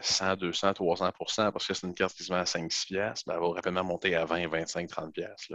[0.00, 3.34] 100, 200, 300% parce que c'est une carte qui se vend à 5-6 piastres, ben,
[3.34, 5.54] elle va rapidement monter à 20, 25, 30 piastres.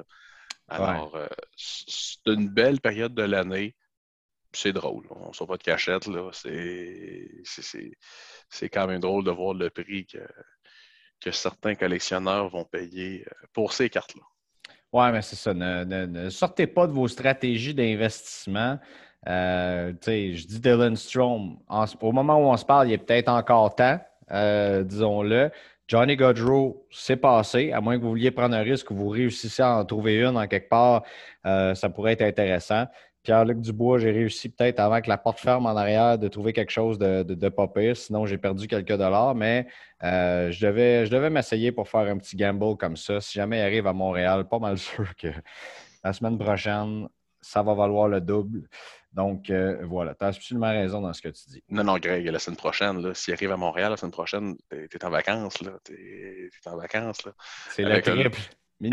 [0.69, 3.75] Alors, euh, c'est une belle période de l'année.
[4.53, 5.05] C'est drôle.
[5.11, 6.07] On ne sort pas de cachette.
[8.49, 10.25] C'est quand même drôle de voir le prix que,
[11.19, 14.23] que certains collectionneurs vont payer euh, pour ces cartes-là.
[14.93, 15.53] Oui, mais c'est ça.
[15.53, 18.79] Ne, sortez pas de vos stratégies d'investissement.
[19.27, 21.57] Euh, je dis Dylan Strom.
[22.01, 23.99] au moment où on se parle, il est peut-être encore temps,
[24.29, 25.51] disons-le.
[25.87, 27.71] Johnny Godrow, c'est passé.
[27.71, 30.37] À moins que vous vouliez prendre un risque, que vous réussissiez à en trouver une
[30.37, 31.03] en quelque part,
[31.45, 32.87] euh, ça pourrait être intéressant.
[33.23, 36.71] Pierre-Luc Dubois, j'ai réussi peut-être avant que la porte ferme en arrière de trouver quelque
[36.71, 37.95] chose de, pas pire.
[37.95, 39.67] Sinon, j'ai perdu quelques dollars, mais
[40.03, 43.21] euh, je devais, je devais m'essayer pour faire un petit gamble comme ça.
[43.21, 45.29] Si jamais il arrive à Montréal, pas mal sûr que
[46.03, 47.07] la semaine prochaine,
[47.39, 48.67] ça va valoir le double.
[49.17, 51.63] Donc, euh, voilà, tu as absolument raison dans ce que tu dis.
[51.69, 55.03] Non, non, Greg, la semaine prochaine, s'il arrive à Montréal, la semaine prochaine, tu es,
[55.03, 55.55] en vacances.
[55.85, 57.27] Tu es, en vacances.
[57.71, 58.39] C'est le triple.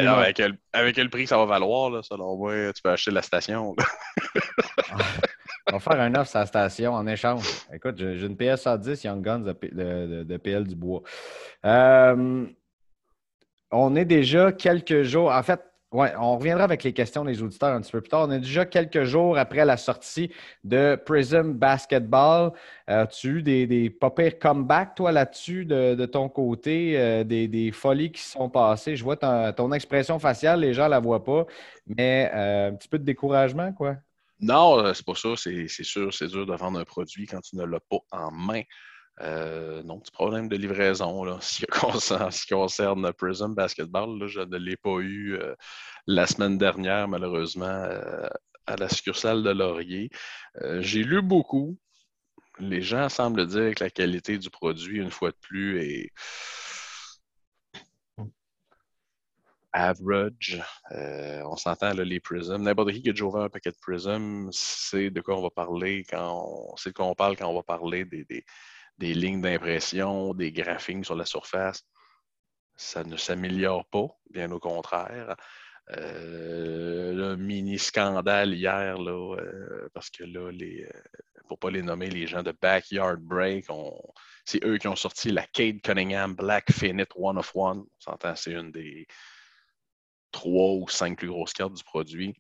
[0.00, 3.76] avec, le, prix que ça va valoir, là, selon moi, tu peux acheter la station.
[5.68, 7.44] on va faire un offre sur la station en échange.
[7.70, 11.02] Écoute, j'ai une PS 10 Young Guns de, PL du bois.
[11.66, 12.46] Euh,
[13.70, 15.30] on est déjà quelques jours.
[15.30, 15.60] En fait,
[15.94, 18.26] oui, on reviendra avec les questions des auditeurs un petit peu plus tard.
[18.26, 20.28] On est déjà quelques jours après la sortie
[20.64, 22.50] de Prism Basketball.
[22.88, 28.10] As-tu eu des, des pas pires comebacks, toi, là-dessus, de, ton côté, euh, des, folies
[28.10, 28.96] qui sont passées?
[28.96, 31.46] Je vois ton, expression faciale, les gens ne la voient pas,
[31.86, 33.94] mais euh, un petit peu de découragement, quoi?
[34.40, 35.28] Non, euh, c'est pas ça.
[35.36, 38.62] C'est sûr, c'est dur de vendre un produit quand tu ne l'as pas en main.
[39.20, 41.24] Euh, non, petit problème de livraison.
[41.24, 41.58] Là, ce,
[42.42, 45.54] qui concerne, Prism Basketball, je ne l'ai pas eu euh,
[46.06, 48.28] la semaine dernière, malheureusement, euh,
[48.66, 50.10] à la succursale de Laurier.
[50.80, 51.78] J'ai lu beaucoup.
[52.58, 56.12] Les gens semblent dire que la qualité du produit, une fois de plus, est
[59.72, 60.62] average.
[60.90, 62.62] on s'entend, les Prism.
[62.62, 65.50] N'importe qui qui a déjà ouvert un paquet de Prism, c'est de quoi on va
[65.50, 68.44] parler quand on, c'est de quoi on parle quand on va parler des
[68.98, 71.84] lignes d'impression, des graphiques sur la surface.
[72.76, 75.36] Ça ne s'améliore pas, bien au contraire.
[75.90, 80.88] Euh, le mini scandale hier, là, euh, parce que là, euh,
[81.46, 83.66] pour ne pas les nommer, les gens de Backyard Break,
[84.44, 87.80] c'est eux qui ont sorti la Kate Cunningham Black Finite One of One.
[87.80, 89.06] On s'entend, c'est une des
[90.32, 92.34] trois ou cinq plus grosses cartes du produit.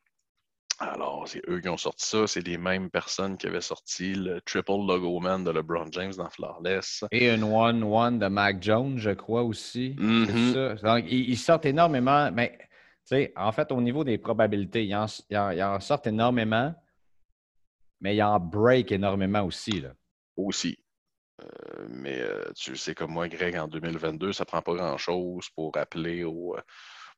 [0.80, 2.26] Alors, c'est eux qui ont sorti ça.
[2.26, 6.28] C'est les mêmes personnes qui avaient sorti le Triple Logo Man de LeBron James dans
[6.28, 7.04] Flawless.
[7.12, 9.94] Et un One-One de Mac Jones, je crois aussi.
[9.98, 10.78] Mm-hmm.
[10.78, 10.94] ça.
[10.94, 12.30] Donc, ils, sortent énormément.
[12.32, 12.66] Mais, tu
[13.04, 16.74] sais, en fait, au niveau des probabilités, ils en, sortent énormément,
[18.00, 19.80] mais ils en break énormément aussi.
[19.80, 19.92] Là.
[20.36, 20.76] Aussi.
[21.42, 25.76] Euh, mais euh, tu sais, comme moi, Greg, en 2022, ça prend pas grand-chose pour
[25.76, 26.56] appeler au.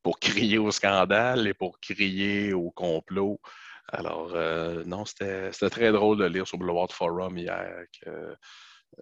[0.06, 3.40] Euh, pour crier au scandale et pour crier au complot.
[3.88, 8.36] Alors, euh, non, c'était très drôle de lire sur Boulevard Forum hier que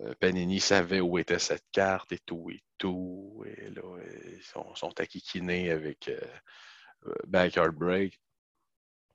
[0.00, 3.44] euh, Panini savait où était cette carte et tout et tout.
[3.46, 3.82] Et là,
[4.36, 8.18] ils sont, sont acquiquinés avec euh, Backyard Break.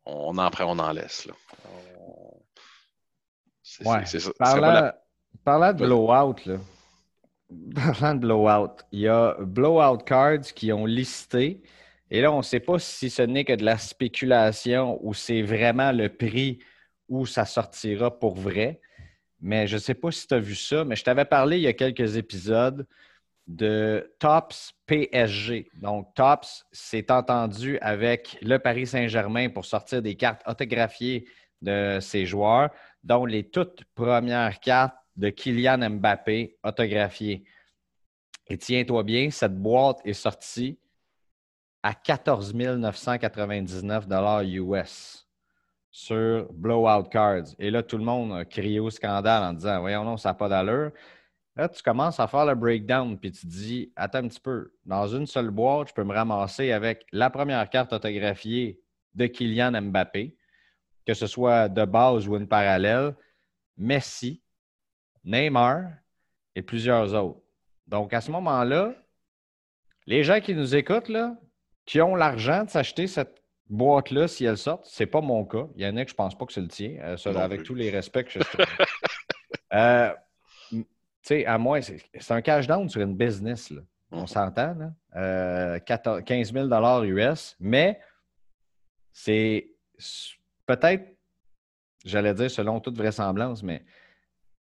[0.06, 1.26] On en prend, on en laisse.
[1.26, 1.34] Là.
[3.64, 4.32] C'est ça.
[5.44, 6.58] Parlant, de blowout, là.
[7.76, 11.62] Parlant de blowout, il y a blowout cards qui ont listé
[12.12, 15.42] et là, on ne sait pas si ce n'est que de la spéculation ou c'est
[15.42, 16.60] vraiment le prix
[17.08, 18.82] où ça sortira pour vrai.
[19.42, 21.64] Mais je ne sais pas si tu as vu ça, mais je t'avais parlé il
[21.64, 22.86] y a quelques épisodes
[23.48, 25.70] de Tops PSG.
[25.76, 31.26] Donc, Tops s'est entendu avec le Paris Saint-Germain pour sortir des cartes autographiées
[31.62, 32.70] de ses joueurs,
[33.04, 37.44] dont les toutes premières cartes de Kylian Mbappé autographiées.
[38.48, 40.80] Et tiens-toi bien, cette boîte est sortie
[41.84, 44.08] à 14 999
[44.44, 45.28] US
[45.92, 47.56] sur Blowout Cards.
[47.58, 50.34] Et là, tout le monde a crié au scandale en disant Voyons, non, ça n'a
[50.34, 50.92] pas d'allure.
[51.56, 54.72] Là, tu commences à faire le breakdown, puis tu te dis Attends un petit peu,
[54.86, 58.80] dans une seule boîte, je peux me ramasser avec la première carte autographiée
[59.16, 60.36] de Kylian Mbappé,
[61.06, 63.16] que ce soit de base ou une parallèle,
[63.78, 64.42] Messi,
[65.24, 65.90] Neymar
[66.56, 67.42] et plusieurs autres.
[67.88, 68.94] Donc, à ce moment-là,
[70.06, 71.36] les gens qui nous écoutent, là,
[71.90, 75.66] qui ont l'argent de s'acheter cette boîte-là, si elle sort, c'est pas mon cas.
[75.76, 77.74] Il y en a que je pense pas que c'est le tien, euh, avec tous
[77.74, 78.40] les respects que je
[79.74, 80.14] euh,
[80.70, 80.86] Tu
[81.24, 83.72] sais, à moi, c'est un cash down sur une business.
[83.72, 83.82] Là.
[84.12, 84.28] On mhm.
[84.28, 84.94] s'entend, là?
[85.16, 88.00] Euh, 15 000 US, mais
[89.12, 89.72] c'est
[90.68, 91.18] peut-être,
[92.06, 93.84] j'allais dire selon toute vraisemblance, mais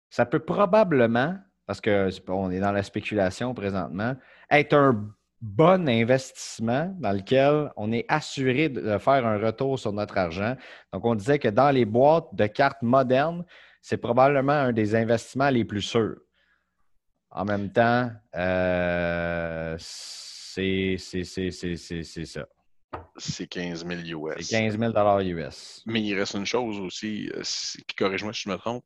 [0.09, 4.15] ça peut probablement, parce qu'on est dans la spéculation présentement,
[4.49, 10.17] être un bon investissement dans lequel on est assuré de faire un retour sur notre
[10.17, 10.55] argent.
[10.93, 13.43] Donc, on disait que dans les boîtes de cartes modernes,
[13.81, 16.19] c'est probablement un des investissements les plus sûrs.
[17.31, 22.45] En même temps, euh, c'est ça.
[23.17, 24.45] C'est 15 000 US.
[24.45, 25.81] C'est 15 000 US.
[25.85, 27.41] Mais il reste une chose aussi, euh,
[27.97, 28.83] corrige-moi si je me trompe,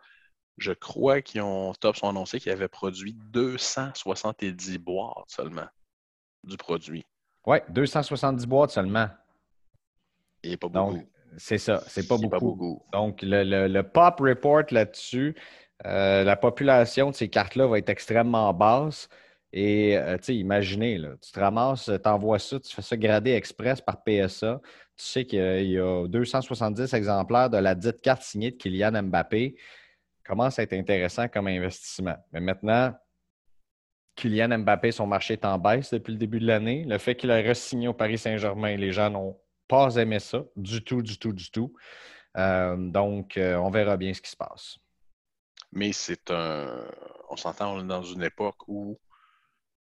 [0.57, 5.67] je crois qu'ils ont, Tops ont annoncé qu'ils avaient produit 270 boîtes seulement
[6.45, 7.05] du produit.
[7.45, 9.07] Oui, 270 boîtes seulement.
[10.43, 10.99] Et pas beaucoup.
[11.37, 12.81] C'est ça, c'est pas, pas, beaucoup.
[12.93, 15.35] Donc, le, pop report là-dessus,
[15.85, 19.09] euh, la population de ces cartes-là va être extrêmement basse.
[19.51, 22.97] Et, euh, tu sais, imaginez, là, tu te ramasses, tu envoies ça, tu fais ça
[22.97, 24.61] grader express par PSA.
[24.97, 29.55] Tu sais qu'il y a 270 exemplaires de la dite carte signée de Kylian Mbappé.
[30.25, 32.15] Commence à être intéressant comme investissement.
[32.31, 32.93] Mais maintenant,
[34.15, 36.85] Kylian Mbappé, son marché est en baisse depuis le début de l'année.
[36.85, 40.83] Le fait qu'il ait re-signé au Paris Saint-Germain, les gens n'ont pas aimé ça du
[40.83, 41.73] tout, du tout, du tout.
[42.37, 44.77] Euh, donc, euh, on verra bien ce qui se passe.
[45.71, 46.85] Mais c'est un.
[47.29, 48.99] On s'entend dans une époque où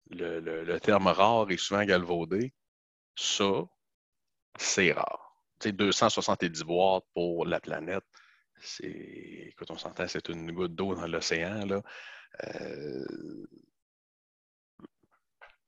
[0.10, 2.54] le, terme rare est souvent galvaudé.
[3.16, 3.64] Ça,
[4.58, 5.38] c'est rare.
[5.60, 8.04] Tu sais, 270 boîtes pour la planète,
[8.62, 8.88] c'est.
[9.50, 11.66] Écoute, on s'entend, c'est une goutte d'eau dans l'océan.
[11.66, 11.82] Là.
[12.44, 13.06] Euh,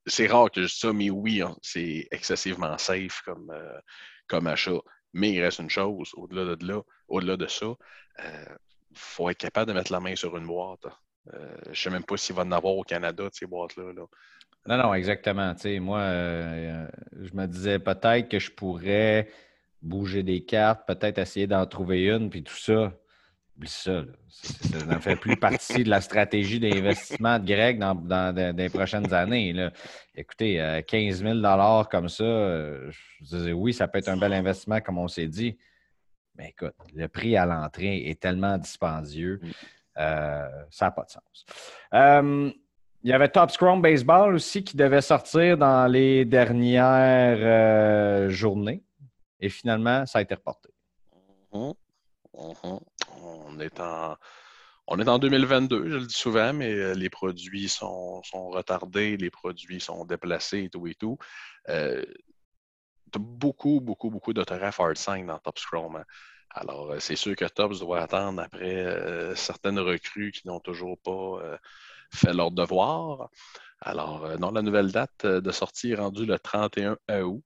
[0.08, 3.78] c'est rare que je ça, mais oui, hein, c'est excessivement safe comme, euh,
[4.26, 4.80] comme achat.
[5.12, 8.54] Mais il reste une chose, au-delà de là, au-delà de ça, il euh,
[8.94, 10.86] faut être capable de mettre la main sur une boîte.
[11.32, 13.92] Euh, je ne sais même pas s'il va en avoir au Canada, ces boîtes-là.
[14.66, 15.54] Non, non, exactement.
[15.80, 19.30] moi, je me disais peut-être que je pourrais
[19.80, 22.92] bouger des cartes, peut-être essayer d'en trouver une, puis tout ça
[23.66, 24.04] ça.
[24.28, 29.52] Ça ne fait plus partie de la stratégie d'investissement de Greg dans, les prochaines années.
[29.52, 29.72] Là.
[30.14, 34.32] Écoutez, 15 euh, 000 comme ça, euh, je disais oui, ça peut être un bel
[34.32, 35.58] investissement, comme on s'est dit.
[36.36, 39.48] Mais écoute, le prix à l'entrée est tellement dispendieux, mm.
[39.98, 41.46] euh, ça n'a pas de sens.
[43.02, 48.84] il y avait Top Scrum Baseball aussi qui devait sortir dans les dernières journées.
[49.40, 50.68] Et finalement, ça a été reporté.
[52.34, 52.80] Mm-hmm
[53.22, 54.16] on est en,
[54.86, 59.30] on est en 2022, je le dis souvent, mais euh, les produits sont, retardés, les
[59.30, 61.18] produits sont déplacés et tout et tout.
[61.68, 62.04] Euh,
[63.18, 65.96] beaucoup, beaucoup, beaucoup d'autographes hard sign dans Top Scrum.
[65.96, 66.04] Hein.
[66.50, 71.58] Alors, euh, c'est sûr que Tops doit attendre après certaines recrues qui n'ont toujours pas
[72.12, 73.30] fait leur devoir.
[73.80, 77.42] Alors, non, la nouvelle date de sortie est rendue le 31 août.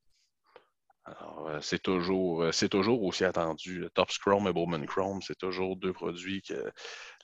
[1.05, 3.87] Alors, euh, c'est toujours, euh, c'est toujours aussi attendu.
[3.95, 6.71] Top Chrome et Bowman Chrome, c'est toujours deux produits que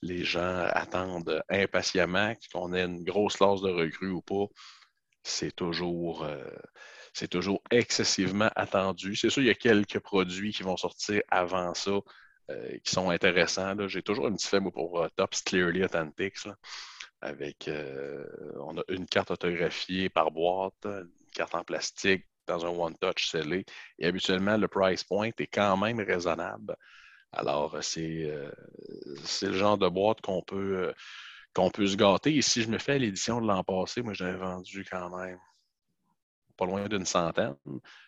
[0.02, 4.46] les gens attendent impatiemment, qu'on ait une grosse classe de recrues ou pas.
[5.22, 6.44] C'est toujours, euh,
[7.12, 9.16] c'est toujours excessivement attendu.
[9.16, 12.00] C'est sûr, il y a quelques produits qui vont sortir avant ça
[12.84, 13.76] qui sont intéressants.
[13.88, 16.48] J'ai toujours un petit fait pour Tops Clearly Authentics.
[17.20, 17.70] avec,
[18.60, 23.64] on a une carte autographiée par boîte, une carte en plastique, dans un one-touch scellé.
[23.98, 26.76] Et habituellement, le price point est quand même raisonnable.
[27.32, 28.50] Alors, c'est euh,
[29.42, 30.94] le genre de boîte qu'on peut,
[31.56, 32.34] euh, peut se gâter.
[32.37, 35.38] Et si je me fais l'édition de l'an passé, moi, j'avais vendu quand même
[36.56, 37.54] pas loin d'une centaine.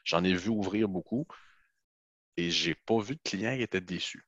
[0.05, 1.27] J'en ai vu ouvrir beaucoup
[2.37, 4.27] et j'ai pas vu de client qui était déçu.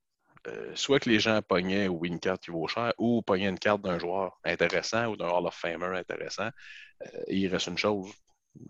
[0.48, 3.58] Euh, soit que les gens pognaient ou une carte qui vaut cher ou pognaient une
[3.58, 6.50] carte d'un joueur intéressant ou d'un Hall of Famer intéressant.
[7.28, 8.12] il reste une chose,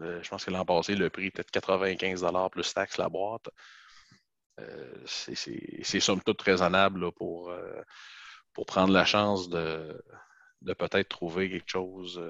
[0.00, 3.48] je pense que l'an passé, le prix était de 95 plus taxe la boîte.
[4.60, 7.82] Euh, c'est somme toute raisonnable pour, euh,
[8.52, 10.02] pour prendre la chance de,
[10.60, 12.22] de peut-être trouver quelque chose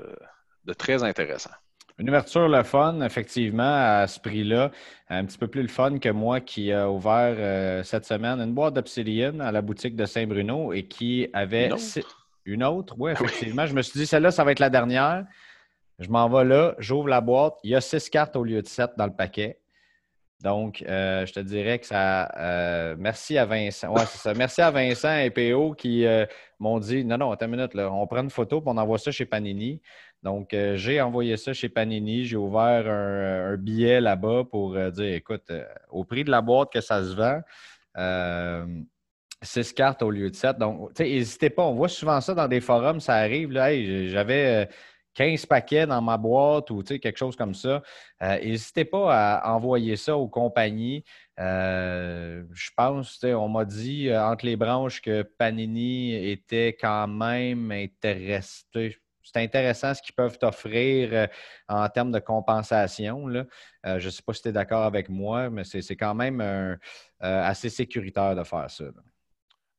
[0.64, 1.50] de très intéressant.
[1.98, 4.70] Une ouverture le fun, effectivement, à ce prix-là.
[5.08, 8.54] Un petit peu plus le fun que moi qui a ouvert euh, cette semaine une
[8.54, 11.70] boîte d'Obsidian à la boutique de Saint-Bruno et qui avait
[12.44, 12.94] une autre?
[12.98, 13.66] Oui, effectivement.
[13.66, 15.26] Je me suis dit, celle-là, ça va être la dernière.
[16.02, 17.54] Je m'en vais là, j'ouvre la boîte.
[17.62, 19.62] Il y a six cartes au lieu de sept dans le paquet.
[20.42, 22.28] Donc, euh, je te dirais que ça.
[22.36, 23.92] Euh, merci à Vincent.
[23.92, 24.34] Ouais, c'est ça.
[24.34, 26.26] Merci à Vincent et PO qui euh,
[26.58, 28.98] m'ont dit non, non, attends une minute, là, on prend une photo et on envoie
[28.98, 29.80] ça chez Panini.
[30.22, 32.24] Donc, j'ai envoyé ça chez Panini.
[32.24, 35.50] J'ai ouvert un, billet là-bas pour dire écoute,
[35.90, 37.40] au prix de la boîte que ça se vend,
[39.42, 40.58] six cartes au lieu de sept.
[40.58, 41.64] Donc, n'hésitez pas.
[41.64, 43.50] On voit souvent ça dans des forums, ça arrive.
[43.50, 43.74] Là,
[44.06, 44.68] j'avais
[45.14, 47.82] 15 paquets dans ma boîte ou quelque chose comme ça,
[48.22, 51.04] euh, n'hésitez pas à envoyer ça aux compagnies.
[51.38, 57.70] Euh, je pense, on m'a dit euh, entre les branches que Panini était quand même
[57.70, 58.64] intéressé.
[59.24, 61.28] C'est intéressant ce qu'ils peuvent t'offrir
[61.68, 63.28] en termes de compensation.
[63.84, 66.78] je ne sais pas si tu es d'accord avec moi, mais c'est quand même
[67.20, 68.84] assez sécuritaire de faire ça.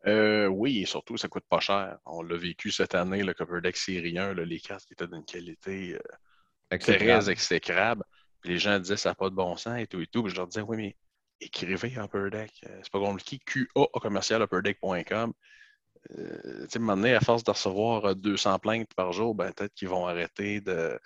[0.05, 1.97] Euh, oui, et surtout, ça coûte pas cher.
[2.05, 5.23] On l'a vécu cette année, le Copper Deck Série 1, les cartes qui étaient d'une
[5.23, 8.03] qualité euh, très exécrable.
[8.43, 10.27] les gens disaient ça n'a pas de bon sens et tout et tout.
[10.27, 10.97] je leur disais, oui, mais
[11.39, 12.51] écrivez Upper Deck.
[12.67, 13.39] Euh, c'est pas compliqué.
[13.45, 15.33] QA commercial upperdeck.com.
[16.11, 20.07] Euh, tu sais, à force de recevoir 200 plaintes par jour, ben, peut-être qu'ils vont
[20.07, 20.99] arrêter de.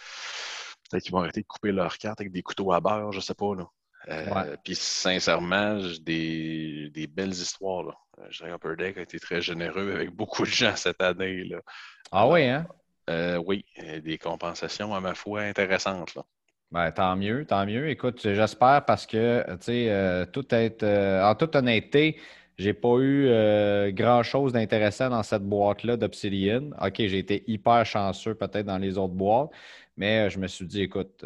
[0.89, 3.35] Peut-être qu'ils vont arrêter de couper leurs cartes avec des couteaux à beurre, je sais
[3.35, 3.53] pas.
[3.55, 3.67] Là.
[4.09, 7.83] Euh, puis sincèrement, j'ai des, belles histoires.
[7.83, 7.93] Là.
[8.19, 11.43] Euh, je dirais Upper Deck a été très généreux avec beaucoup de gens cette année.
[11.43, 11.57] Là.
[12.11, 12.65] Ah oui, hein?
[13.09, 13.65] Euh, oui,
[14.03, 16.15] des compensations à ma foi intéressantes.
[16.15, 16.23] Là.
[16.71, 17.89] Ben, tant mieux, tant mieux.
[17.89, 22.19] Écoute, j'espère parce que, tu sais, tout en toute honnêteté,
[22.57, 26.71] j'ai pas eu grand-chose d'intéressant dans cette boîte-là d'Obsidian.
[26.81, 29.51] OK, j'ai été hyper chanceux peut-être dans les autres boîtes,
[29.95, 31.23] mais je me suis dit, écoute,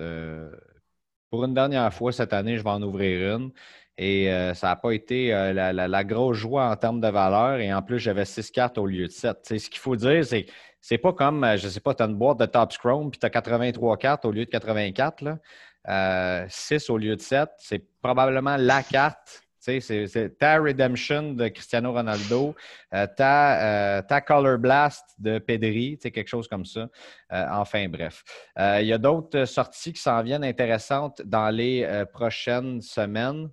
[1.32, 3.52] pour une dernière fois cette année, je vais en ouvrir une.
[3.98, 7.60] Et euh, ça n'a pas été euh, la, grosse joie en termes de valeur.
[7.60, 9.40] Et en plus, j'avais six cartes au lieu de sept.
[9.46, 10.46] ce qu'il faut dire, c'est
[10.82, 13.12] c'est pas comme, euh, je ne sais pas, tu as une boîte de Top Chrome
[13.12, 15.22] puis tu as 83 cartes au lieu de 84.
[15.22, 16.48] Là.
[16.50, 17.50] 6 au lieu de 7.
[17.60, 22.56] C'est probablement la carte c'est ta Redemption de Cristiano Ronaldo,
[22.94, 26.90] euh, ta, euh, ta, Color Blast de Pedri, quelque chose comme ça.
[27.32, 28.24] Euh, enfin, bref.
[28.58, 33.50] il y a d'autres sorties qui s'en viennent intéressantes dans les prochaines semaines,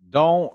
[0.00, 0.52] dont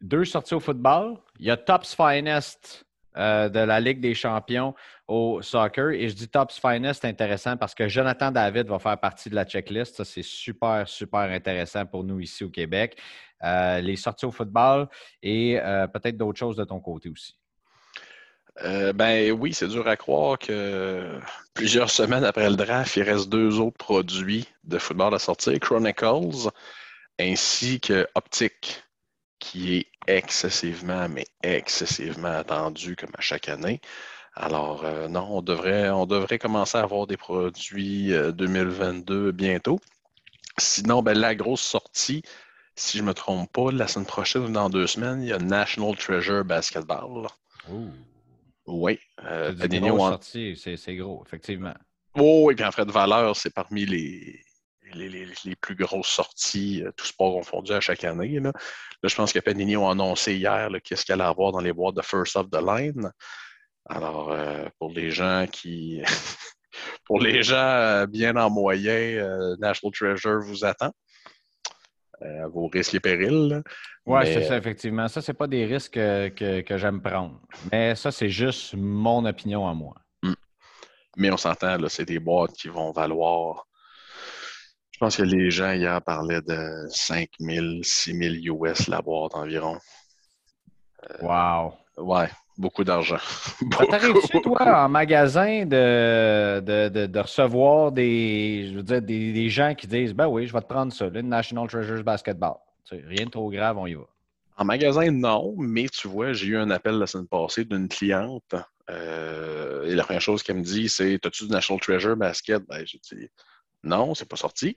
[0.00, 1.18] deux sorties au football.
[1.38, 4.74] Il y a Tops Finest de la Ligue des champions
[5.12, 5.90] au soccer.
[5.90, 9.44] Et je dis Tops Finest intéressant parce que Jonathan David va faire partie de la
[9.44, 9.96] checklist.
[9.96, 12.98] Ça, c'est super, super intéressant pour nous ici au Québec.
[13.44, 14.88] Euh, les sorties au football
[15.22, 17.36] et euh, peut-être d'autres choses de ton côté aussi.
[18.62, 21.18] Euh, ben oui, c'est dur à croire que
[21.52, 26.50] plusieurs semaines après le draft, il reste deux autres produits de football à sortir, Chronicles
[27.18, 28.84] ainsi que Optic,
[29.38, 33.80] qui est excessivement, mais excessivement attendu comme à chaque année.
[34.34, 39.80] Alors non, on devrait, commencer à avoir des produits 2022 bientôt.
[40.58, 42.22] Sinon, ben, la grosse sortie,
[42.82, 45.32] si je ne me trompe pas, la semaine prochaine ou dans deux semaines, il y
[45.32, 47.28] a National Treasure Basketball.
[48.66, 48.98] Oui.
[49.24, 49.54] Euh,
[50.76, 51.74] c'est gros, effectivement.
[52.18, 54.40] Oh, et puis en fait de valeur, c'est parmi les,
[54.94, 58.40] les, plus grosses sorties, euh, tout sport confondu à chaque année.
[58.40, 58.52] Là,
[59.02, 62.02] je pense que Panini ont annoncé hier qu'est-ce qu'il allait avoir dans les boîtes de
[62.02, 63.10] First of the Line.
[63.88, 66.02] Alors, euh, pour les gens qui.
[67.04, 70.92] pour les gens bien en moyen, National Treasure vous attend.
[72.24, 73.62] Euh, à vos risques et périls.
[74.06, 75.08] Oui, c'est ça, effectivement.
[75.08, 77.40] Ça, c'est pas des risques que, j'aime prendre.
[77.70, 79.94] Mais ça, c'est juste mon opinion à moi.
[80.22, 80.34] Hmm.
[81.16, 83.66] Mais on s'entend, là, c'est des boîtes qui vont valoir.
[84.92, 89.34] Je pense que les gens hier parlaient de 5 000, 6 000 US la boîte
[89.34, 89.78] environ.
[91.10, 91.74] Euh, wow!
[91.96, 93.18] Ouais, beaucoup d'argent.
[93.90, 100.14] T'arrives-tu, toi, en magasin, de, de, recevoir des, je veux dire, des, gens qui disent
[100.14, 102.56] Ben oui, je vais te prendre ça, le National Treasures Basketball.
[102.90, 104.04] rien de trop grave, on y va.
[104.56, 108.54] En magasin, non, mais tu vois, j'ai eu un appel la semaine passée d'une cliente.
[108.90, 112.62] Euh, et la première chose qu'elle me dit, c'est T'as-tu du National Treasure Basket?
[112.68, 113.28] Ben, j'ai dit
[113.82, 114.76] Non, c'est pas sorti.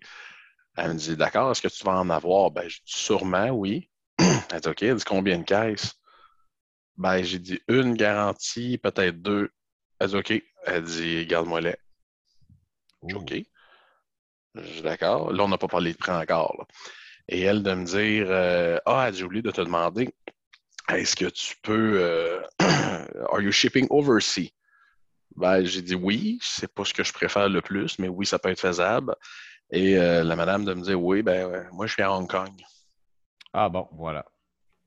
[0.77, 2.51] Elle me dit D'accord, est-ce que tu vas en avoir?
[2.51, 3.89] Ben, j'ai dit Sûrement, oui.
[4.19, 5.95] Elle dit OK, elle dit combien de caisses?
[6.97, 9.49] Ben, j'ai dit une garantie, peut-être deux.
[9.99, 10.43] Elle dit OK.
[10.65, 11.75] Elle dit garde-moi-les.
[13.13, 13.33] OK.
[14.55, 15.31] Je suis d'accord.
[15.31, 16.67] Là, on n'a pas parlé de prix encore.
[17.27, 20.13] Et elle de me dire euh, Ah, j'ai oublié de te demander
[20.89, 21.99] est-ce que tu peux.
[22.01, 22.41] Euh,
[23.29, 24.51] are you shipping overseas?
[25.35, 28.39] Ben, j'ai dit oui, c'est pas ce que je préfère le plus, mais oui, ça
[28.39, 29.15] peut être faisable.
[29.71, 32.53] Et euh, la madame de me dire oui, ben moi je suis à Hong Kong.
[33.51, 34.25] Ah bon, voilà.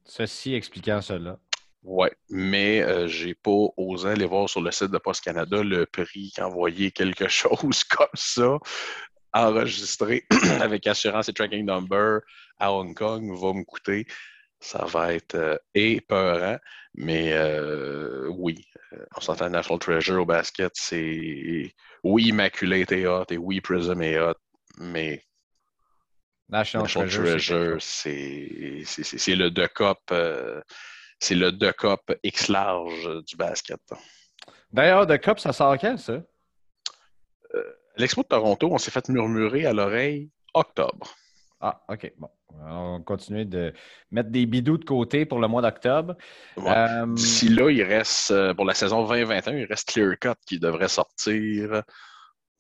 [0.05, 1.39] Ceci expliquant cela.
[1.91, 5.63] Oui, mais je euh, j'ai pas osé aller voir sur le site de Post Canada
[5.63, 8.59] le prix qu'envoyer quelque chose comme ça,
[9.33, 10.27] enregistré
[10.61, 12.21] avec assurance et tracking number
[12.59, 14.07] à Hong Kong, va me coûter.
[14.61, 16.59] Ça va être euh, épeurant,
[16.93, 18.67] mais euh, oui,
[19.17, 21.73] on s'entend National Treasure au basket, c'est
[22.05, 24.35] oui, Immaculate et hot, et oui, Prism et hot,
[24.77, 25.23] mais
[26.51, 28.85] National, Treasure, c'est
[29.29, 30.61] le Cup, euh,
[31.19, 33.81] c'est le deux Cup X large du basket.
[34.73, 36.13] D'ailleurs, The Cup, ça sort quand, ça?
[37.55, 37.63] Euh,
[37.97, 41.15] L'Expo de Toronto, on s'est fait murmurer à l'oreille octobre.
[41.61, 42.13] Ah, OK.
[42.19, 42.29] Bon.
[42.61, 43.75] On va continuer de
[44.11, 46.17] mettre des bidous de côté pour le mois d'octobre.
[46.59, 50.89] Euh, D'ici là, il reste, pour la saison 2021, il reste Clear Cut qui devrait
[50.89, 51.83] sortir.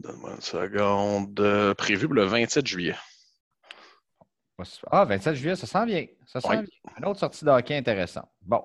[0.01, 1.75] Donne-moi une seconde.
[1.77, 2.97] prévu pour le 27 juillet.
[4.91, 6.07] Ah, 27 juillet, ça sent bien.
[6.27, 6.65] Ça sent bien.
[6.99, 8.29] Une autre sortie de hockey intéressante.
[8.43, 8.65] Bon.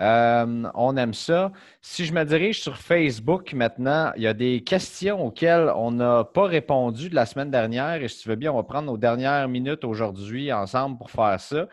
[0.00, 1.52] Euh, on aime ça.
[1.80, 6.24] Si je me dirige sur Facebook maintenant, il y a des questions auxquelles on n'a
[6.24, 8.02] pas répondu de la semaine dernière.
[8.02, 11.38] Et si tu veux bien, on va prendre nos dernières minutes aujourd'hui ensemble pour faire
[11.40, 11.68] ça.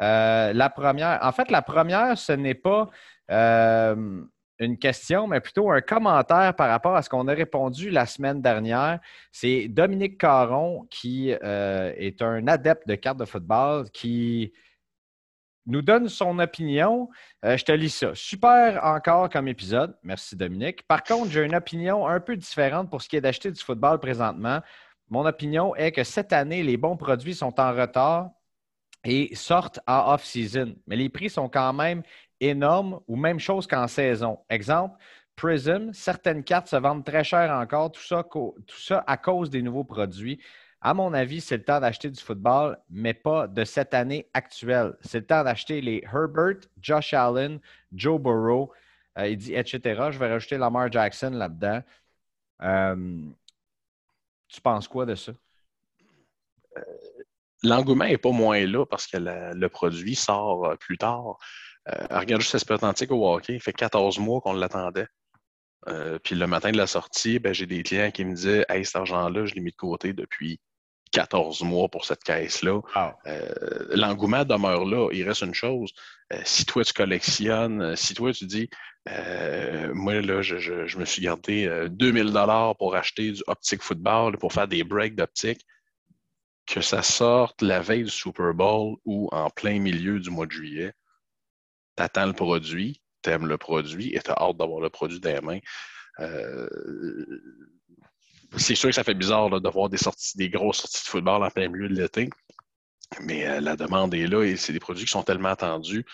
[0.00, 2.90] Euh, la première, en fait, la première, ce n'est pas
[3.30, 4.22] euh,
[4.58, 8.40] une question, mais plutôt un commentaire par rapport à ce qu'on a répondu la semaine
[8.40, 9.00] dernière.
[9.32, 14.52] C'est Dominique Caron, qui euh, est un adepte de cartes de football, qui
[15.66, 17.08] nous donne son opinion.
[17.44, 18.10] Euh, je te lis ça.
[18.14, 19.96] Super encore comme épisode.
[20.02, 20.86] Merci Dominique.
[20.86, 23.98] Par contre, j'ai une opinion un peu différente pour ce qui est d'acheter du football
[23.98, 24.60] présentement.
[25.08, 28.30] Mon opinion est que cette année, les bons produits sont en retard
[29.04, 30.76] et sortent en off-season.
[30.86, 32.02] Mais les prix sont quand même
[32.50, 34.38] énorme ou même chose qu'en saison.
[34.48, 34.96] Exemple,
[35.36, 40.40] Prism, certaines cartes se vendent très cher encore, tout ça, à cause des nouveaux produits.
[40.80, 44.94] À mon avis, c'est le temps d'acheter du football, mais pas de cette année actuelle.
[45.00, 47.58] C'est le temps d'acheter les Herbert, Josh Allen,
[47.92, 48.70] Joe Burrow,
[49.18, 49.80] euh, dit etc.
[50.10, 51.82] Je vais rajouter Lamar Jackson là-dedans.
[52.62, 53.22] Euh,
[54.48, 55.32] tu penses quoi de ça?
[56.76, 56.82] Euh,
[57.62, 61.38] l'engouement n'est pas moins là parce que le produit sort plus tard.
[61.88, 63.54] Euh, regarde juste Atlantique au hockey.
[63.54, 65.06] Il fait 14 mois qu'on l'attendait.
[65.88, 68.84] Euh, puis le matin de la sortie, ben, j'ai des clients qui me disaient Hey,
[68.84, 70.58] cet argent-là, je l'ai mis de côté depuis
[71.12, 72.80] 14 mois pour cette caisse-là.
[73.26, 75.10] Euh, l'engouement demeure là.
[75.12, 75.92] Il reste une chose.
[76.44, 78.68] si toi, tu collectionnes, si toi, tu dis
[79.06, 84.66] Moi, là, je, me suis gardé 2000 dollars pour acheter du optique football, pour faire
[84.66, 85.60] des breaks d'optique,
[86.66, 90.52] que ça sorte la veille du Super Bowl ou en plein milieu du mois de
[90.52, 90.94] juillet,
[92.02, 95.30] attends le produit, tu aimes le produit et tu as hâte d'avoir le produit dans
[95.30, 95.60] les mains.
[96.20, 96.68] Euh,
[98.56, 101.42] c'est sûr que ça fait bizarre de voir des, sorties, des grosses sorties de football
[101.42, 102.30] en plein milieu de l'été,
[103.20, 106.04] mais euh, la demande est là et c'est des produits qui sont tellement attendus.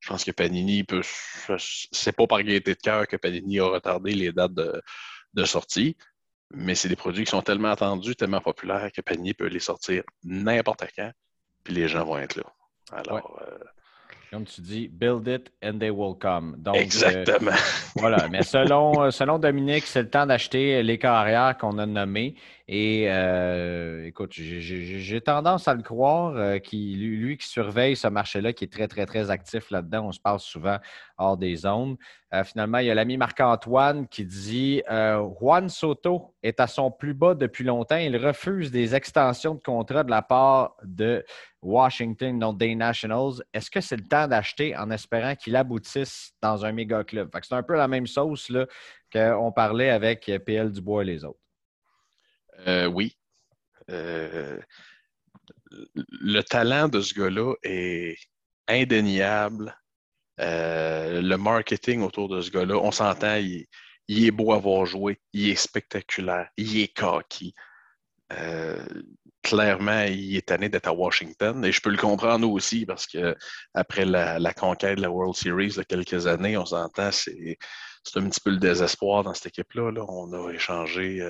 [0.00, 1.02] Je pense que Panini peut.
[1.92, 5.96] C'est pas par gaieté de cœur que Panini a retardé les dates de, sortie,
[6.50, 10.02] mais c'est des produits qui sont tellement attendus, tellement populaires que Panini peut les sortir
[10.24, 11.12] n'importe quand,
[11.64, 12.44] puis les gens vont être là.
[12.92, 13.58] Alors, euh,
[14.30, 16.54] comme tu dis, build it and they will come.
[16.58, 17.50] Donc, Exactement.
[17.50, 18.28] Euh, voilà.
[18.28, 22.36] Mais selon, euh, selon Dominique, c'est le temps d'acheter les carrières qu'on a nommées.
[22.72, 28.62] Et euh, écoute, j'ai tendance à le croire, qui, lui, qui surveille ce marché-là, qui
[28.62, 30.06] est très, très, très actif là-dedans.
[30.06, 30.76] On se parle souvent
[31.18, 31.96] hors des zones.
[32.44, 37.34] finalement, il y a l'ami Marc-Antoine qui dit Juan Soto est à son plus bas
[37.34, 37.96] depuis longtemps.
[37.96, 41.24] Il refuse des extensions de contrat de la part de
[41.62, 43.42] Washington, non des Nationals.
[43.52, 47.30] Est-ce que c'est le temps d'acheter en espérant qu'il aboutisse dans un méga club?
[47.42, 48.52] C'est un peu la même sauce
[49.12, 51.40] qu'on parlait avec PL Dubois et les autres.
[52.66, 53.16] Euh, oui.
[53.90, 54.58] Euh,
[55.70, 58.16] le talent de ce gars-là est
[58.68, 59.76] indéniable.
[60.40, 63.66] Euh, le marketing autour de ce gars-là, on s'entend, il,
[64.08, 67.54] est beau à voir jouer, il est spectaculaire, il est cocky
[69.42, 71.64] clairement, il est tanné d'être à Washington.
[71.64, 73.36] Et je peux le comprendre aussi parce que
[73.74, 77.58] après la, conquête de la World Series de quelques années, on s'entend, c'est,
[78.14, 79.92] un petit peu le désespoir dans cette équipe-là.
[80.08, 81.20] On a échangé,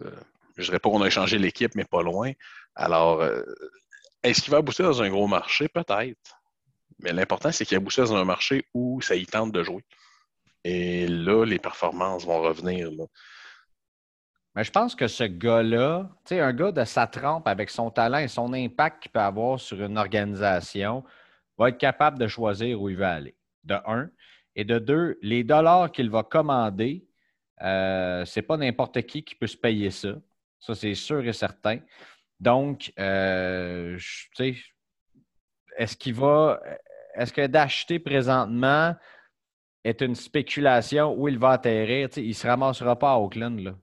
[0.00, 2.32] je dirais pas qu'on a échangé l'équipe, mais pas loin.
[2.74, 3.42] Alors, euh,
[4.22, 5.68] est-ce qu'il va aboutir dans un gros marché?
[5.68, 6.40] Peut-être.
[6.98, 9.84] Mais l'important, c'est qu'il aboutit dans un marché où ça y tente de jouer.
[10.64, 12.90] Et là, les performances vont revenir.
[12.90, 13.04] Là.
[14.54, 18.28] Mais je pense que ce gars-là, un gars de sa trempe avec son talent et
[18.28, 21.04] son impact qu'il peut avoir sur une organisation,
[21.58, 23.36] va être capable de choisir où il va aller.
[23.64, 24.08] De un.
[24.54, 27.05] Et de deux, les dollars qu'il va commander
[27.62, 30.10] Euh, c'est pas n'importe qui qui peut se payer ça.
[30.58, 31.78] Ça, c'est sûr et certain.
[32.38, 33.98] Donc, euh,
[35.76, 36.60] est-ce qu'il va.
[37.14, 38.94] Est-ce que d'acheter présentement
[39.84, 42.08] est une spéculation où il va atterrir?
[42.16, 43.58] il ne se ramassera pas à Oakland.
[43.60, 43.74] Là.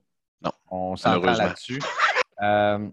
[0.42, 0.52] Non.
[0.70, 1.80] On s'entend là-dessus.
[2.42, 2.88] Euh,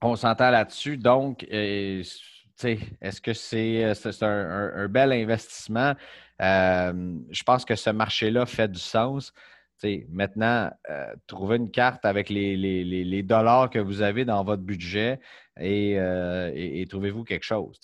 [0.00, 0.96] on s'entend là-dessus.
[0.96, 3.84] Donc, est-ce que c'est
[4.22, 5.94] un, bel investissement?
[6.40, 9.34] je pense que ce marché-là fait du sens
[10.10, 15.20] maintenant, euh, trouvez une carte avec les, dollars que vous avez dans votre budget
[15.58, 17.78] et, euh, trouvez-vous quelque chose.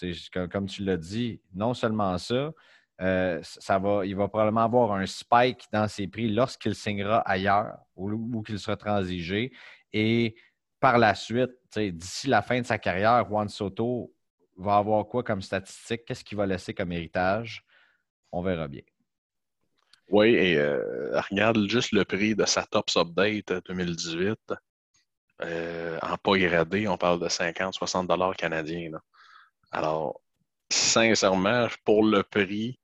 [0.51, 2.53] Comme, tu l'as dit, non seulement ça,
[3.01, 7.79] euh, ça va, il va probablement avoir un spike dans ses prix lorsqu'il signera ailleurs
[7.97, 9.53] ou, qu'il sera transigé.
[9.93, 10.37] Et
[10.81, 14.13] par la suite, d'ici la fin de sa carrière, Juan Soto
[14.57, 16.05] va avoir quoi comme statistique?
[16.05, 17.65] Qu'est-ce qu'il va laisser comme héritage?
[18.31, 18.83] On verra bien.
[20.15, 24.39] Oui, et euh, regarde juste le prix de sa Tops Update 2018.
[25.43, 28.93] Euh, en pas gradé, on parle de 50-60 dollars canadiens.
[29.73, 30.21] Alors,
[30.71, 32.79] sincèrement, pour le prix,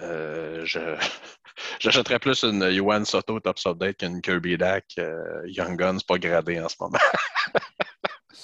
[0.00, 0.80] euh, je
[1.78, 4.96] j'achèterais plus une Yuan Soto Tops Update qu'une Kirby Dak
[5.44, 6.98] Young Guns pas gradé en ce moment.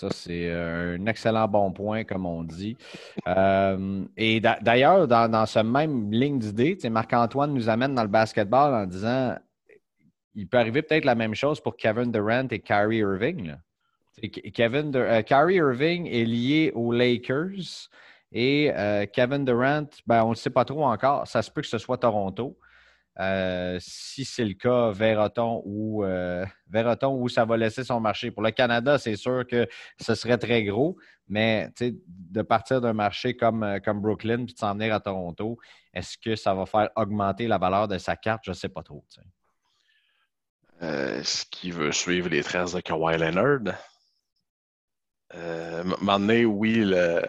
[0.01, 2.75] Ça, c'est euh, un excellent bon point, comme on dit.
[3.29, 8.87] Euh, et d'ailleurs, dans, ce même ligne d'idée, Marc-Antoine nous amène dans le basketball en
[8.87, 9.37] disant
[10.35, 13.57] il peut arriver peut-être la même chose pour Kevin Durant et Kyrie Irving.
[14.55, 17.91] Kevin euh, Kyrie Irving est lié aux Lakers
[18.33, 18.73] et
[19.13, 21.27] Kevin Durant, ben, on ne le sait pas trop encore.
[21.27, 22.57] Ça se peut que ce soit Toronto.
[23.19, 26.47] Euh, si c'est le cas, verra-t-on où, euh,
[27.05, 28.31] où ça va laisser son marché?
[28.31, 29.69] Pour le Canada, c'est sûr que
[30.01, 30.97] ce serait très gros,
[31.29, 31.71] mais
[32.07, 35.59] de partir d'un marché comme, euh, comme Brooklyn puis de s'en venir à Toronto,
[35.93, 38.43] est-ce que ça va faire augmenter la valeur de sa carte?
[38.45, 39.05] Je ne sais pas trop.
[40.81, 43.75] Est-ce qu'il veut suivre les traces de Kawhi Leonard?
[45.35, 47.23] Euh, oui, le,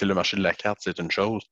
[0.00, 1.42] le marché de la carte, c'est une chose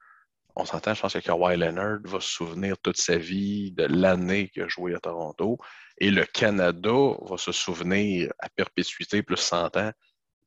[0.59, 4.49] on s'entend, je pense que Kawhi Leonard va se souvenir toute sa vie de l'année
[4.49, 5.57] qu'il a joué à Toronto.
[5.99, 9.93] Et le Canada va se souvenir à perpétuité, plus 100 ans,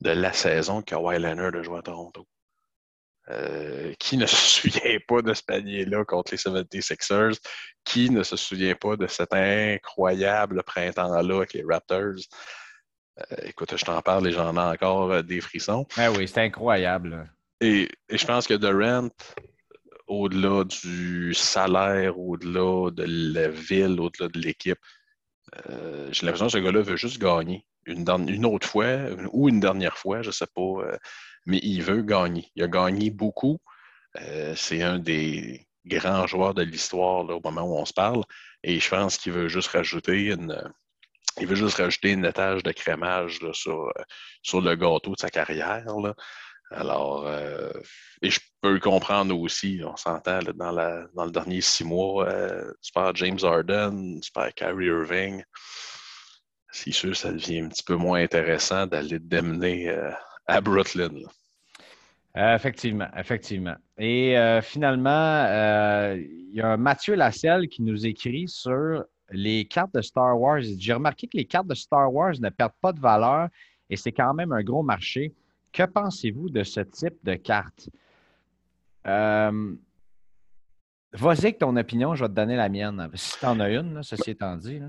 [0.01, 2.27] de la saison que Kawhi Leonard a joué à Toronto.
[3.29, 7.39] Euh, qui ne se souvient pas de ce panier-là contre les 76ers?
[7.85, 12.19] Qui ne se souvient pas de cet incroyable printemps-là avec les Raptors?
[13.19, 15.85] Euh, écoute, je t'en parle et j'en ai encore euh, des frissons.
[15.97, 17.31] Ah oui, c'est incroyable.
[17.61, 19.09] Et, et, je pense que Durant,
[20.11, 24.77] au-delà du salaire, au-delà de la ville, au-delà de l'équipe.
[25.69, 27.65] Euh, j'ai l'impression que ce gars-là veut juste gagner.
[27.85, 28.97] Une, autre fois
[29.31, 30.97] ou une dernière fois, je ne sais pas, euh,
[31.45, 32.51] mais il veut gagner.
[32.55, 33.59] Il a gagné beaucoup.
[34.19, 38.23] Euh, c'est un des grands joueurs de l'histoire au moment où on se parle.
[38.63, 40.61] Et je pense qu'il veut juste rajouter une,
[41.39, 43.91] il veut juste rajouter une étage de crémage sur,
[44.61, 45.85] le gâteau de sa carrière.
[46.71, 47.69] Alors, euh,
[48.21, 53.15] et je peux comprendre aussi, on s'entend dans, le dernier six mois, euh, tu parles
[53.17, 55.43] James Harden, tu parles Kyrie Irving.
[56.71, 60.11] C'est sûr, ça devient un petit peu moins intéressant d'aller te démener euh,
[60.47, 61.09] à Brooklyn.
[62.35, 63.75] effectivement, effectivement.
[63.97, 65.35] Et finalement,
[66.15, 70.61] il y a Mathieu Lasselle qui nous écrit sur les cartes de Star Wars.
[70.61, 73.49] J'ai remarqué que les cartes de Star Wars ne perdent pas de valeur
[73.89, 75.33] et c'est quand même un gros marché.
[75.71, 77.89] Que pensez-vous de ce type de carte?
[79.07, 79.75] Euh,
[81.13, 83.09] vas-y ton opinion, je vais te donner la mienne.
[83.15, 84.81] Si tu en as une, ceci étant dit.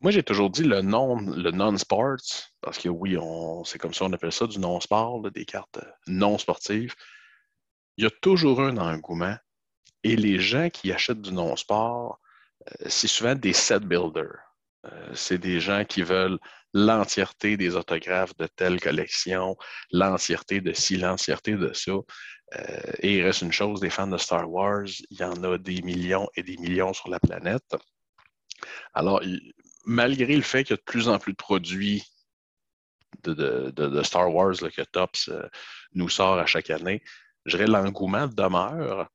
[0.00, 3.18] Moi, j'ai toujours dit le non, le non-sports, parce que oui,
[3.64, 6.94] c'est comme ça on appelle ça du non-sport, des cartes non sportives.
[7.96, 9.36] Il y a toujours un engouement.
[10.02, 12.18] Et les gens qui achètent du non-sport,
[12.66, 14.38] euh, c'est souvent des set builders.
[14.86, 16.38] Euh, c'est des gens qui veulent
[16.72, 19.56] l'entièreté des autographes de telle collection,
[19.90, 21.92] l'entièreté de ci, l'entièreté de ça.
[22.56, 25.58] Euh, et il reste une chose, des fans de Star Wars, il y en a
[25.58, 27.76] des millions et des millions sur la planète.
[28.92, 29.22] Alors,
[29.84, 32.04] malgré le fait qu'il y a de plus en plus de produits
[33.22, 35.48] de, Star Wars que Tops euh,
[35.94, 37.02] nous sort à chaque année,
[37.46, 39.10] je dirais l'engouement demeure,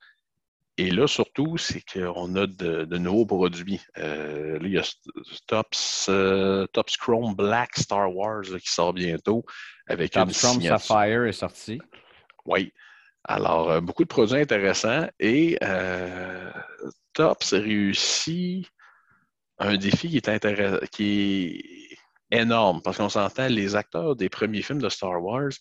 [0.78, 3.80] et là, surtout, c'est qu'on a de, nouveaux produits.
[3.98, 4.84] Euh, là, il y a
[5.48, 9.46] Tops, euh, Tops Chrome Black Star Wars qui sort bientôt.
[9.88, 11.80] Avec Tops Chrome Sapphire est sorti.
[12.46, 12.74] Oui.
[13.24, 15.08] Alors, euh, beaucoup de produits intéressants.
[15.20, 15.58] Et
[17.14, 18.68] Tops a réussi
[19.58, 21.98] un défi qui est, qui
[22.32, 22.82] est énorme.
[22.82, 25.52] Parce qu'on s'entend, les acteurs des premiers films de Star Wars,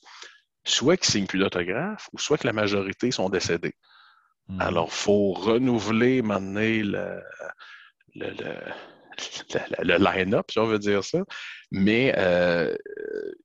[0.65, 3.75] soit qu'ils signent plus d'autographes, ou soit que la majorité sont décédés.
[4.49, 4.61] Hmm.
[4.61, 6.61] Alors, il faut renouveler maintenant
[8.15, 11.21] le line-up, si on veut dire ça.
[11.71, 12.77] Mais euh,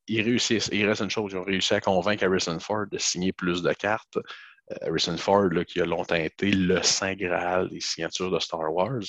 [0.08, 0.70] ils réussissent.
[0.72, 3.74] Il reste une chose, ils ont réussi à convaincre Harrison Ford de signer plus de
[3.74, 4.18] cartes.
[4.18, 9.02] Euh, Harrison Ford, qui a longtemps été le saint Graal des signatures de Star Wars.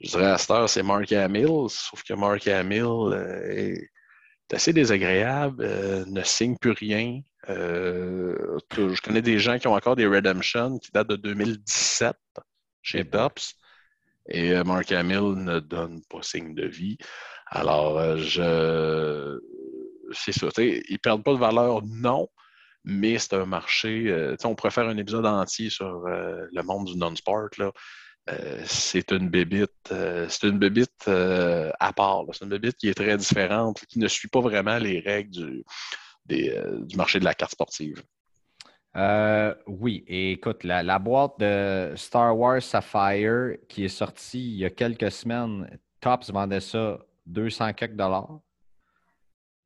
[0.00, 3.90] Je dirais à Star, c'est Mark Hamill, sauf que Mark Hamill euh, est
[4.54, 5.64] assez désagréable,
[6.06, 7.20] ne signe plus rien.
[7.48, 12.16] Je connais des gens qui ont encore des Redemption qui datent de 2017
[12.82, 13.54] chez Tops.
[14.28, 16.98] Et euh, Mark Hamill ne donne pas signe de vie.
[17.46, 19.40] Alors, euh, je.
[20.12, 20.48] C'est ça.
[20.58, 22.28] Ils ne perdent pas de valeur, non,
[22.84, 24.04] mais c'est un marché.
[24.08, 27.50] Euh, on pourrait faire un épisode entier sur le monde du non-sport.
[28.64, 29.92] c'est une bébite,
[30.28, 32.24] c'est une bébite à part.
[32.32, 35.64] C'est une bébite qui est très différente, qui ne suit pas vraiment les règles du
[36.94, 38.02] marché de la carte sportive.
[38.96, 44.64] Euh, oui, et écoute, la, boîte de Star Wars Sapphire qui est sortie il y
[44.64, 48.40] a quelques semaines, Tops vendait ça 200 quelques dollars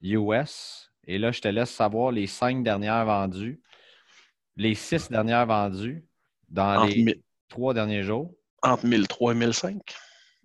[0.02, 0.90] US.
[1.06, 3.60] Et là, je te laisse savoir les cinq dernières vendues,
[4.56, 6.04] les six dernières vendues
[6.48, 8.34] dans les trois derniers jours.
[8.62, 9.80] Entre 1003 et 1005?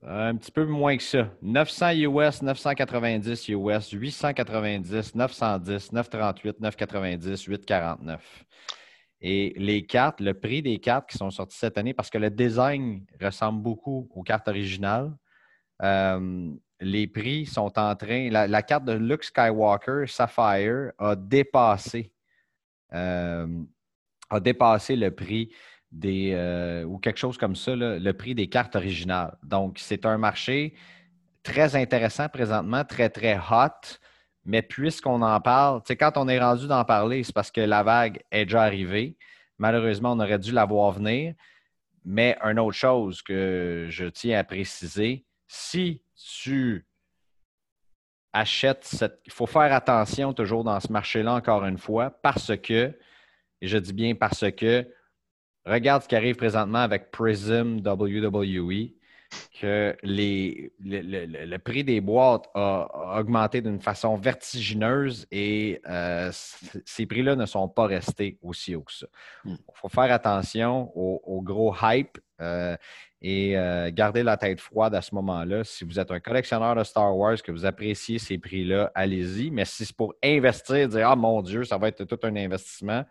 [0.04, 1.30] Un petit peu moins que ça.
[1.42, 8.46] 900 US, 990 US, 890, 910, 938, 990, 849.
[9.22, 12.30] Et les cartes, le prix des cartes qui sont sorties cette année, parce que le
[12.30, 15.12] design ressemble beaucoup aux cartes originales,
[15.82, 18.30] euh, les prix sont en train.
[18.30, 22.14] La, carte de Luke Skywalker Sapphire a dépassé,
[22.94, 23.64] euh,
[24.30, 25.52] a dépassé le prix
[26.06, 29.38] euh, ou quelque chose comme ça, le prix des cartes originales.
[29.44, 30.74] Donc, c'est un marché
[31.44, 33.98] très intéressant présentement, très, très hot.
[34.46, 38.22] Mais puisqu'on en parle, quand on est rendu d'en parler, c'est parce que la vague
[38.32, 39.18] est déjà arrivée.
[39.58, 41.34] Malheureusement, on aurait dû la voir venir.
[42.06, 46.86] Mais une autre chose que je tiens à préciser, si tu
[48.32, 49.20] achètes cette.
[49.26, 52.98] Il faut faire attention toujours dans ce marché-là, encore une fois, parce que,
[53.62, 54.88] et je dis bien parce que,
[55.68, 58.98] regarde ce qui arrive présentement avec Prism WWE
[59.60, 67.36] que les, le, prix des boîtes a, augmenté d'une façon vertigineuse et euh, ces prix-là
[67.36, 69.08] ne sont pas restés aussi haut que ça.
[69.46, 69.58] Il hmm.
[69.74, 72.78] faut faire attention au, gros hype euh,
[73.22, 75.64] et euh, garder la tête froide à ce moment-là.
[75.64, 79.50] Si vous êtes un collectionneur de Star Wars, que vous appréciez ces prix-là, allez-y.
[79.50, 83.04] Mais si c'est pour investir, dire Ah mon Dieu, ça va être tout un investissement,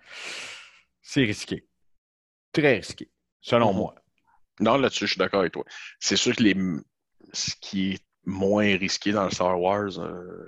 [1.02, 1.66] c'est risqué.
[2.57, 3.11] Très risqué,
[3.42, 3.76] selon mm-hmm.
[3.76, 3.94] moi.
[4.61, 5.64] Non, là-dessus, je suis d'accord avec toi.
[6.00, 6.57] C'est sûr que les,
[7.34, 10.46] ce qui est moins risqué dans le Star Wars, euh,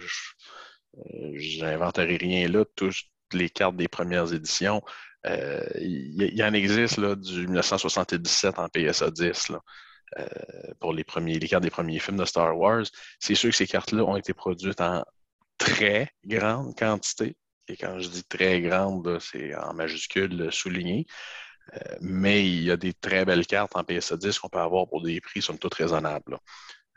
[1.35, 2.65] je n'inventerai rien là.
[2.77, 2.95] Toutes
[3.35, 4.83] les cartes des premières éditions,
[5.27, 9.53] euh, il y, en existe là, du 1977 en PSA 10
[10.19, 10.27] euh,
[10.81, 12.87] pour les, premiers, les cartes des premiers films de Star Wars.
[13.21, 15.05] C'est sûr que ces cartes-là ont été produites en
[15.59, 17.37] très grande quantité.
[17.69, 21.07] Et quand je dis très grande, c'est en majuscule souligné.
[21.75, 24.89] Euh, mais il y a des très belles cartes en PSA 10 qu'on peut avoir
[24.89, 26.39] pour des prix, somme toute, raisonnables.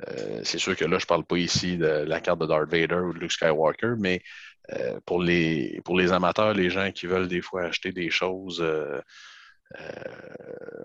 [0.08, 2.70] Euh, c'est sûr que là, je ne parle pas ici de la carte de Darth
[2.70, 4.22] Vader ou de Luke Skywalker, mais
[4.74, 8.64] euh, pour, les, amateurs, les gens qui veulent des fois acheter des choses,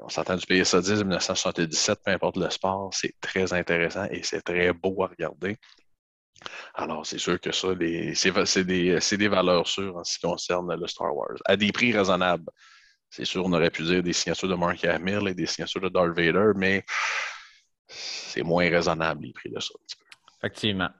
[0.03, 4.43] on s'entend du PSA 10 1977, peu importe le sport, c'est très intéressant et c'est
[4.43, 5.57] très beau à regarder.
[6.75, 7.69] Alors, c'est sûr que ça,
[8.45, 12.51] c'est des, valeurs sûres en ce qui concerne le Star Wars, à des prix raisonnables.
[13.17, 15.89] C'est sûr, on aurait pu dire des signatures de Mark Hamill et des signatures de
[15.89, 16.85] Darth Vader, mais
[17.89, 20.05] c'est moins raisonnable les prix de ça un petit peu.
[20.37, 20.91] Effectivement.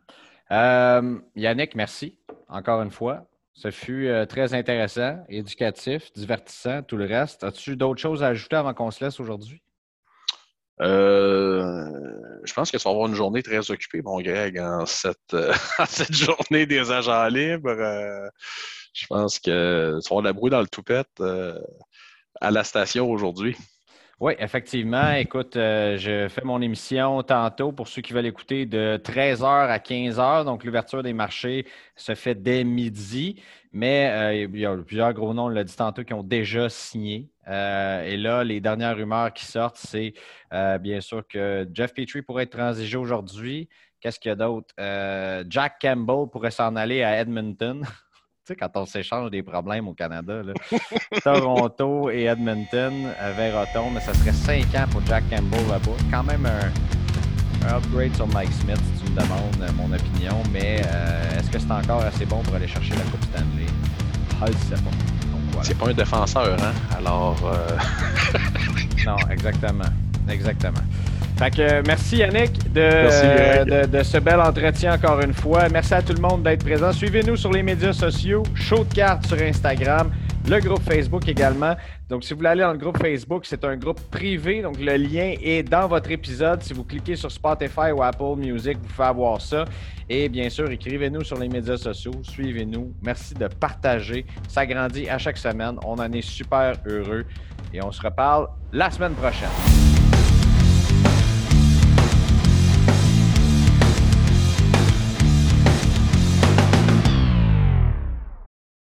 [0.51, 2.17] Euh, Yannick, merci
[2.49, 3.27] encore une fois.
[3.53, 7.45] Ce fut euh, très intéressant, éducatif, divertissant, tout le reste.
[7.45, 9.61] As-tu d'autres choses à ajouter avant qu'on se laisse aujourd'hui?
[10.83, 11.91] Euh,
[12.45, 15.37] je pense que tu vas avoir une journée très occupée, mon Greg, en cette,
[15.89, 18.31] cette journée des agents libres.
[18.93, 21.23] je pense que tu vas avoir la brouille dans le toupette
[22.41, 23.57] à la station aujourd'hui.
[24.19, 25.13] Oui, effectivement.
[25.13, 29.79] Écoute, euh, je fais mon émission tantôt pour ceux qui veulent écouter de 13h à
[29.79, 30.47] 15h.
[30.47, 33.43] Donc, l'ouverture des marchés se fait dès midi.
[33.73, 36.71] Mais euh, il y a plusieurs gros noms, on l'a dit tantôt, qui ont déjà
[36.71, 37.29] signé.
[37.47, 40.15] Euh, et là, les dernières rumeurs qui sortent, c'est
[40.81, 43.69] bien sûr que Jeff Petrie pourrait être transigé aujourd'hui.
[44.01, 44.75] Qu'est-ce qu'il y a d'autre?
[45.51, 47.85] Jack Campbell pourrait s'en aller à Edmonton.
[48.47, 50.41] Tu sais, quand on s'échange des problèmes au Canada,
[51.25, 55.97] Toronto et Edmonton, Verroton, mais ça serait cinq ans pour Jack Campbell là-bas.
[56.13, 60.81] Quand même un, upgrade sur Mike Smith, si tu me demandes euh, mon opinion, mais
[60.87, 63.67] euh, est-ce que c'est encore assez bon pour aller chercher la Coupe Stanley?
[64.41, 64.91] Ah, c'est bon.
[65.63, 66.73] C'est pas un défenseur, hein?
[66.97, 67.39] Alors.
[67.45, 67.77] Euh,
[69.07, 69.91] non, exactement.
[70.29, 70.81] Exactement.
[71.37, 75.69] Fait que merci Yannick de, de, ce bel entretien encore une fois.
[75.69, 76.93] Merci à tout le monde d'être présent.
[76.93, 80.11] Suivez-nous sur les médias sociaux, Show de cartes sur Instagram,
[80.49, 81.77] le groupe Facebook également.
[82.09, 84.63] Donc, si vous voulez aller dans le groupe Facebook, c'est un groupe privé.
[84.63, 86.63] Donc, le lien est dans votre épisode.
[86.63, 89.65] Si vous cliquez sur Spotify ou Apple Music, vous pouvez avoir ça.
[90.09, 92.95] Et bien sûr, écrivez-nous sur les médias sociaux, suivez-nous.
[93.03, 94.25] Merci de partager.
[94.49, 95.77] Ça grandit à chaque semaine.
[95.85, 97.25] On en est super heureux.
[97.75, 99.96] Et on se reparle la semaine prochaine.